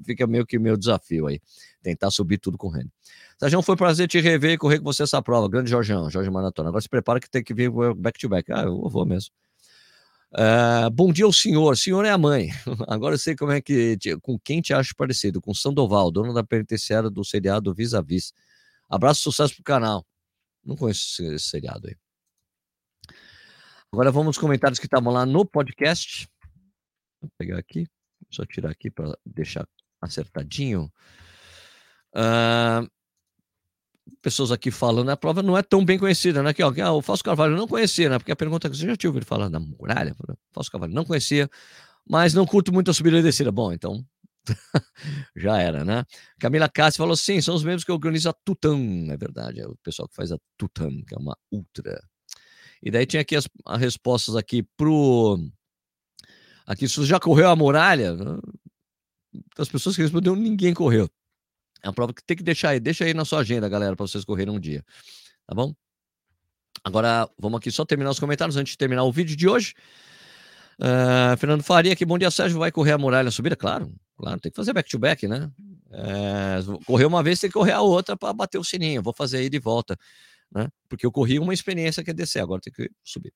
Fica 0.04 0.26
meio 0.26 0.44
que 0.44 0.58
meu 0.58 0.76
desafio 0.76 1.28
aí, 1.28 1.40
tentar 1.82 2.10
subir 2.10 2.36
tudo 2.36 2.58
correndo. 2.58 2.90
Sérgio, 3.38 3.62
foi 3.62 3.74
um 3.74 3.78
prazer 3.78 4.06
te 4.06 4.20
rever 4.20 4.52
e 4.52 4.58
correr 4.58 4.78
com 4.78 4.84
você 4.84 5.02
essa 5.02 5.22
prova. 5.22 5.48
Grande 5.48 5.70
Jorgeão, 5.70 6.10
Jorge 6.10 6.30
Maratona. 6.30 6.68
Agora 6.68 6.82
se 6.82 6.90
prepara 6.90 7.18
que 7.18 7.30
tem 7.30 7.42
que 7.42 7.54
vir 7.54 7.70
back-to-back. 7.96 8.50
-back. 8.50 8.60
Ah, 8.60 8.64
eu 8.66 8.88
vou 8.90 9.06
mesmo. 9.06 9.32
Uh, 10.34 10.90
bom 10.90 11.12
dia 11.12 11.26
ao 11.26 11.32
senhor. 11.32 11.76
Senhor 11.76 12.04
é 12.06 12.10
a 12.10 12.16
mãe. 12.16 12.48
Agora 12.88 13.14
eu 13.14 13.18
sei 13.18 13.36
como 13.36 13.52
é 13.52 13.60
que. 13.60 13.98
Com 14.22 14.38
quem 14.38 14.62
te 14.62 14.72
acho 14.72 14.96
parecido? 14.96 15.42
Com 15.42 15.52
Sandoval, 15.52 16.10
dono 16.10 16.32
da 16.32 16.42
penitenciária 16.42 17.10
do 17.10 17.22
seriado 17.22 17.74
Vis 17.74 17.92
a 17.92 18.00
Vis. 18.00 18.32
Abraço 18.88 19.22
sucesso 19.22 19.54
pro 19.54 19.62
canal. 19.62 20.06
Não 20.64 20.74
conheço 20.74 21.22
esse, 21.22 21.50
seriado 21.50 21.88
aí. 21.88 21.96
Agora 23.92 24.10
vamos 24.10 24.28
aos 24.28 24.38
comentários 24.38 24.78
que 24.78 24.86
estavam 24.86 25.12
lá 25.12 25.26
no 25.26 25.44
podcast. 25.44 26.26
Vou 27.20 27.30
pegar 27.36 27.58
aqui. 27.58 27.86
Só 28.30 28.46
tirar 28.46 28.70
aqui 28.70 28.90
para 28.90 29.14
deixar 29.26 29.68
acertadinho. 30.00 30.90
Uh, 32.14 32.88
pessoas 34.20 34.50
aqui 34.52 34.70
falando, 34.70 35.10
a 35.10 35.16
prova 35.16 35.42
não 35.42 35.56
é 35.56 35.62
tão 35.62 35.84
bem 35.84 35.98
conhecida, 35.98 36.42
né? 36.42 36.50
Aqui, 36.50 36.62
ó, 36.62 36.72
ah, 36.82 36.92
o 36.92 37.02
Fausto 37.02 37.24
Carvalho 37.24 37.56
não 37.56 37.66
conhecia, 37.66 38.08
né? 38.08 38.18
Porque 38.18 38.32
a 38.32 38.36
pergunta 38.36 38.68
que 38.68 38.76
você 38.76 38.86
já 38.86 38.96
tinha 38.96 39.10
ouvido 39.10 39.26
falar 39.26 39.48
da 39.48 39.60
muralha? 39.60 40.14
Fausto 40.52 40.72
Carvalho 40.72 40.94
não 40.94 41.04
conhecia, 41.04 41.48
mas 42.08 42.34
não 42.34 42.46
curto 42.46 42.72
muito 42.72 42.90
a 42.90 42.94
subida 42.94 43.18
e 43.18 43.22
descida. 43.22 43.52
Bom, 43.52 43.72
então 43.72 44.04
já 45.36 45.58
era, 45.58 45.84
né? 45.84 46.04
Camila 46.38 46.68
Cássio 46.68 46.98
falou: 46.98 47.16
sim, 47.16 47.40
são 47.40 47.54
os 47.54 47.64
membros 47.64 47.84
que 47.84 47.92
organizam 47.92 48.30
a 48.30 48.36
Tutan, 48.44 49.06
é 49.10 49.16
verdade, 49.16 49.60
é 49.60 49.66
o 49.66 49.76
pessoal 49.82 50.08
que 50.08 50.14
faz 50.14 50.32
a 50.32 50.38
Tutan, 50.56 51.02
que 51.06 51.14
é 51.14 51.18
uma 51.18 51.36
ultra. 51.50 52.02
E 52.82 52.90
daí 52.90 53.06
tinha 53.06 53.22
aqui 53.22 53.36
as, 53.36 53.48
as 53.64 53.80
respostas 53.80 54.36
aqui 54.36 54.62
pro. 54.76 55.38
Aqui, 56.66 56.88
se 56.88 57.04
já 57.04 57.18
correu 57.18 57.48
a 57.48 57.56
muralha, 57.56 58.16
as 59.58 59.68
pessoas 59.68 59.96
que 59.96 60.02
responderam, 60.02 60.36
ninguém 60.36 60.74
correu. 60.74 61.08
É 61.82 61.88
uma 61.88 61.94
prova 61.94 62.12
que 62.12 62.22
tem 62.22 62.36
que 62.36 62.42
deixar 62.42 62.70
aí. 62.70 62.80
Deixa 62.80 63.04
aí 63.04 63.12
na 63.12 63.24
sua 63.24 63.40
agenda, 63.40 63.68
galera, 63.68 63.96
para 63.96 64.06
vocês 64.06 64.24
correrem 64.24 64.54
um 64.54 64.60
dia. 64.60 64.84
Tá 65.46 65.54
bom? 65.54 65.74
Agora, 66.84 67.28
vamos 67.38 67.58
aqui 67.58 67.70
só 67.70 67.84
terminar 67.84 68.10
os 68.10 68.20
comentários 68.20 68.56
antes 68.56 68.72
de 68.72 68.78
terminar 68.78 69.04
o 69.04 69.12
vídeo 69.12 69.36
de 69.36 69.48
hoje. 69.48 69.74
Uh, 70.78 71.36
Fernando 71.36 71.62
Faria, 71.62 71.94
que 71.94 72.04
bom 72.04 72.18
dia, 72.18 72.30
Sérgio. 72.30 72.58
Vai 72.58 72.72
correr 72.72 72.92
a 72.92 72.98
muralha 72.98 73.30
subida? 73.30 73.54
Claro, 73.54 73.92
claro, 74.16 74.40
tem 74.40 74.50
que 74.50 74.56
fazer 74.56 74.72
back-to-back, 74.72 75.28
né? 75.28 75.50
É, 75.92 76.58
correr 76.86 77.04
uma 77.04 77.22
vez, 77.22 77.38
tem 77.38 77.50
que 77.50 77.54
correr 77.54 77.72
a 77.72 77.82
outra 77.82 78.16
para 78.16 78.32
bater 78.32 78.58
o 78.58 78.64
sininho. 78.64 79.02
Vou 79.02 79.12
fazer 79.12 79.38
aí 79.38 79.50
de 79.50 79.58
volta, 79.58 79.96
né? 80.50 80.68
Porque 80.88 81.04
eu 81.04 81.12
corri 81.12 81.38
uma 81.38 81.52
experiência 81.52 82.02
que 82.02 82.10
é 82.10 82.14
descer, 82.14 82.40
agora 82.40 82.60
tem 82.60 82.72
que 82.72 82.90
subir. 83.04 83.32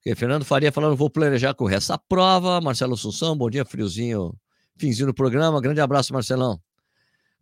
Okay, 0.00 0.14
Fernando 0.14 0.44
Faria 0.44 0.70
falando, 0.70 0.96
vou 0.96 1.10
planejar 1.10 1.54
correr 1.54 1.76
essa 1.76 1.98
prova. 1.98 2.60
Marcelo 2.60 2.94
Assunção, 2.94 3.36
bom 3.36 3.50
dia, 3.50 3.64
friozinho, 3.64 4.34
finzinho 4.76 5.08
do 5.08 5.14
programa. 5.14 5.60
Grande 5.60 5.80
abraço, 5.80 6.12
Marcelão. 6.12 6.60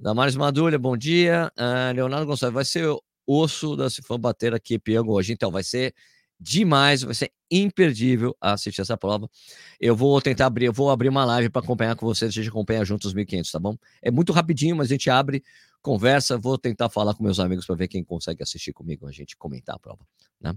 Damares 0.03 0.35
Madulha, 0.35 0.77
bom 0.81 0.97
dia. 0.97 1.53
Uh, 1.57 1.95
Leonardo 1.95 2.27
Gonçalves, 2.27 2.53
vai 2.53 2.65
ser 2.65 2.93
osso 3.25 3.77
da 3.77 3.88
Cifam 3.88 4.19
bater 4.19 4.53
aqui, 4.53 4.77
Piango, 4.77 5.12
hoje, 5.12 5.33
então 5.33 5.49
vai 5.49 5.62
ser 5.62 5.95
demais, 6.41 7.03
vai 7.03 7.15
ser 7.15 7.31
imperdível 7.49 8.37
assistir 8.41 8.81
essa 8.81 8.97
prova. 8.97 9.31
Eu 9.79 9.95
vou 9.95 10.21
tentar 10.21 10.47
abrir, 10.47 10.65
eu 10.65 10.73
vou 10.73 10.91
abrir 10.91 11.09
uma 11.09 11.25
live 11.25 11.51
para 11.51 11.62
acompanhar 11.62 11.95
com 11.95 12.05
vocês, 12.05 12.31
a 12.31 12.35
gente 12.35 12.49
acompanha 12.49 12.85
juntos 12.85 13.07
os 13.07 13.15
1500, 13.15 13.53
tá 13.53 13.61
bom? 13.61 13.77
É 14.03 14.11
muito 14.11 14.33
rapidinho, 14.33 14.75
mas 14.75 14.88
a 14.88 14.95
gente 14.95 15.09
abre, 15.09 15.41
conversa, 15.81 16.37
vou 16.37 16.59
tentar 16.59 16.88
falar 16.88 17.15
com 17.15 17.23
meus 17.23 17.38
amigos 17.38 17.65
para 17.65 17.77
ver 17.77 17.87
quem 17.87 18.03
consegue 18.03 18.43
assistir 18.43 18.73
comigo, 18.73 19.07
a 19.07 19.12
gente 19.12 19.37
comentar 19.37 19.77
a 19.77 19.79
prova, 19.79 20.05
né? 20.41 20.53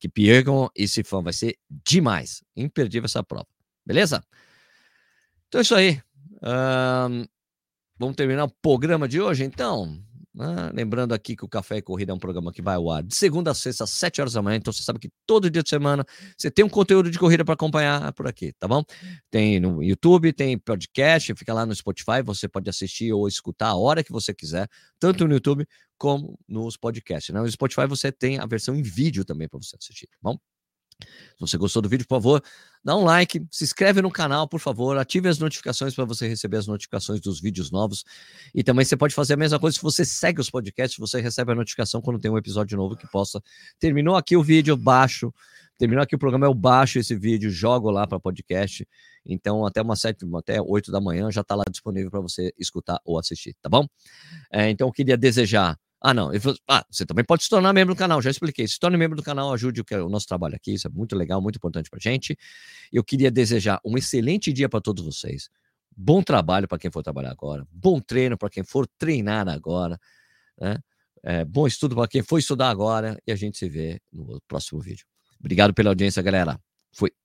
Que 0.00 0.08
Piergon 0.08 0.68
e 0.74 0.88
Sifão 0.88 1.22
vai 1.22 1.32
ser 1.32 1.56
demais, 1.70 2.42
imperdível 2.56 3.04
essa 3.04 3.22
prova, 3.22 3.46
beleza? 3.86 4.20
Então 5.46 5.60
é 5.60 5.62
isso 5.62 5.76
aí. 5.76 6.02
Um, 6.42 7.24
vamos 8.00 8.16
terminar 8.16 8.44
o 8.44 8.50
programa 8.62 9.06
de 9.06 9.20
hoje, 9.20 9.44
então. 9.44 10.02
Ah, 10.38 10.70
lembrando 10.72 11.12
aqui 11.12 11.36
que 11.36 11.44
o 11.44 11.48
Café 11.48 11.78
e 11.78 11.82
Corrida 11.82 12.12
é 12.12 12.14
um 12.14 12.18
programa 12.18 12.52
que 12.52 12.62
vai 12.62 12.76
ao 12.76 12.88
ar 12.90 13.02
de 13.02 13.14
segunda 13.14 13.50
a 13.50 13.54
sexta, 13.54 13.84
às 13.84 13.90
7 13.90 14.22
horas 14.22 14.32
da 14.32 14.40
manhã. 14.40 14.56
Então 14.56 14.72
você 14.72 14.82
sabe 14.82 14.98
que 14.98 15.10
todo 15.26 15.50
dia 15.50 15.62
de 15.62 15.68
semana 15.68 16.02
você 16.38 16.50
tem 16.50 16.64
um 16.64 16.68
conteúdo 16.68 17.10
de 17.10 17.18
corrida 17.18 17.44
para 17.44 17.52
acompanhar 17.54 18.10
por 18.14 18.26
aqui, 18.26 18.52
tá 18.58 18.66
bom? 18.66 18.82
Tem 19.30 19.60
no 19.60 19.82
YouTube, 19.82 20.32
tem 20.32 20.56
podcast, 20.56 21.34
fica 21.34 21.52
lá 21.52 21.66
no 21.66 21.74
Spotify. 21.74 22.22
Você 22.24 22.48
pode 22.48 22.70
assistir 22.70 23.12
ou 23.12 23.28
escutar 23.28 23.68
a 23.68 23.76
hora 23.76 24.02
que 24.02 24.12
você 24.12 24.32
quiser, 24.32 24.66
tanto 24.98 25.26
no 25.26 25.34
YouTube 25.34 25.66
como 25.98 26.38
nos 26.48 26.78
podcasts. 26.78 27.34
Né? 27.34 27.40
No 27.40 27.50
Spotify 27.50 27.86
você 27.86 28.10
tem 28.10 28.38
a 28.38 28.46
versão 28.46 28.74
em 28.74 28.82
vídeo 28.82 29.26
também 29.26 29.46
para 29.48 29.60
você 29.60 29.76
assistir, 29.76 30.06
tá 30.06 30.16
bom? 30.22 30.38
Se 31.00 31.40
você 31.40 31.56
gostou 31.56 31.80
do 31.80 31.88
vídeo, 31.88 32.06
por 32.06 32.16
favor, 32.16 32.42
dá 32.84 32.96
um 32.96 33.04
like, 33.04 33.44
se 33.50 33.64
inscreve 33.64 34.02
no 34.02 34.10
canal, 34.10 34.48
por 34.48 34.60
favor, 34.60 34.96
ative 34.98 35.28
as 35.28 35.38
notificações 35.38 35.94
para 35.94 36.04
você 36.04 36.28
receber 36.28 36.58
as 36.58 36.66
notificações 36.66 37.20
dos 37.20 37.40
vídeos 37.40 37.70
novos. 37.70 38.04
E 38.54 38.62
também 38.62 38.84
você 38.84 38.96
pode 38.96 39.14
fazer 39.14 39.34
a 39.34 39.36
mesma 39.36 39.58
coisa 39.58 39.76
se 39.76 39.82
você 39.82 40.04
segue 40.04 40.40
os 40.40 40.50
podcasts, 40.50 40.98
você 40.98 41.20
recebe 41.20 41.52
a 41.52 41.54
notificação 41.54 42.00
quando 42.00 42.18
tem 42.18 42.30
um 42.30 42.38
episódio 42.38 42.76
novo 42.76 42.96
que 42.96 43.06
possa. 43.10 43.42
Terminou 43.78 44.16
aqui 44.16 44.36
o 44.36 44.42
vídeo, 44.42 44.76
baixo. 44.76 45.32
Terminou 45.78 46.02
aqui 46.02 46.14
o 46.14 46.18
programa, 46.18 46.44
eu 46.44 46.52
baixo 46.52 46.98
esse 46.98 47.16
vídeo, 47.16 47.50
jogo 47.50 47.90
lá 47.90 48.06
para 48.06 48.20
podcast. 48.20 48.86
Então, 49.24 49.64
até 49.64 49.80
umas 49.80 49.98
sete, 49.98 50.26
até 50.34 50.60
oito 50.60 50.92
da 50.92 51.00
manhã 51.00 51.30
já 51.30 51.40
está 51.40 51.54
lá 51.54 51.64
disponível 51.70 52.10
para 52.10 52.20
você 52.20 52.52
escutar 52.58 53.00
ou 53.02 53.18
assistir, 53.18 53.56
tá 53.62 53.68
bom? 53.70 53.86
É, 54.52 54.68
então, 54.68 54.88
eu 54.88 54.92
queria 54.92 55.16
desejar 55.16 55.78
ah, 56.00 56.14
não. 56.14 56.30
Ah, 56.66 56.84
você 56.90 57.04
também 57.04 57.24
pode 57.24 57.42
se 57.42 57.48
tornar 57.50 57.72
membro 57.72 57.94
do 57.94 57.98
canal, 57.98 58.22
já 58.22 58.30
expliquei. 58.30 58.66
Se 58.66 58.78
torne 58.78 58.96
membro 58.96 59.16
do 59.16 59.22
canal, 59.22 59.52
ajude 59.52 59.82
o, 59.82 59.84
é 59.90 59.96
nosso 60.08 60.26
trabalho 60.26 60.54
aqui, 60.56 60.72
isso 60.72 60.86
é 60.86 60.90
muito 60.90 61.14
legal, 61.14 61.42
muito 61.42 61.56
importante 61.56 61.90
para 61.90 61.98
gente. 62.00 62.38
Eu 62.90 63.04
queria 63.04 63.30
desejar 63.30 63.80
um 63.84 63.98
excelente 63.98 64.52
dia 64.52 64.68
para 64.68 64.80
todos 64.80 65.04
vocês. 65.04 65.50
Bom 65.94 66.22
trabalho 66.22 66.66
para 66.66 66.78
quem 66.78 66.90
for 66.90 67.02
trabalhar 67.02 67.30
agora, 67.30 67.66
bom 67.70 68.00
treino 68.00 68.38
para 68.38 68.48
quem 68.48 68.64
for 68.64 68.86
treinar 68.98 69.48
agora, 69.48 70.00
né? 70.58 70.78
É, 71.22 71.44
bom 71.44 71.66
estudo 71.66 71.94
para 71.94 72.08
quem 72.08 72.22
for 72.22 72.38
estudar 72.38 72.70
agora 72.70 73.20
e 73.26 73.32
a 73.32 73.36
gente 73.36 73.58
se 73.58 73.68
vê 73.68 74.00
no 74.10 74.40
próximo 74.48 74.80
vídeo. 74.80 75.04
Obrigado 75.38 75.74
pela 75.74 75.90
audiência, 75.90 76.22
galera. 76.22 76.58
Fui. 76.92 77.19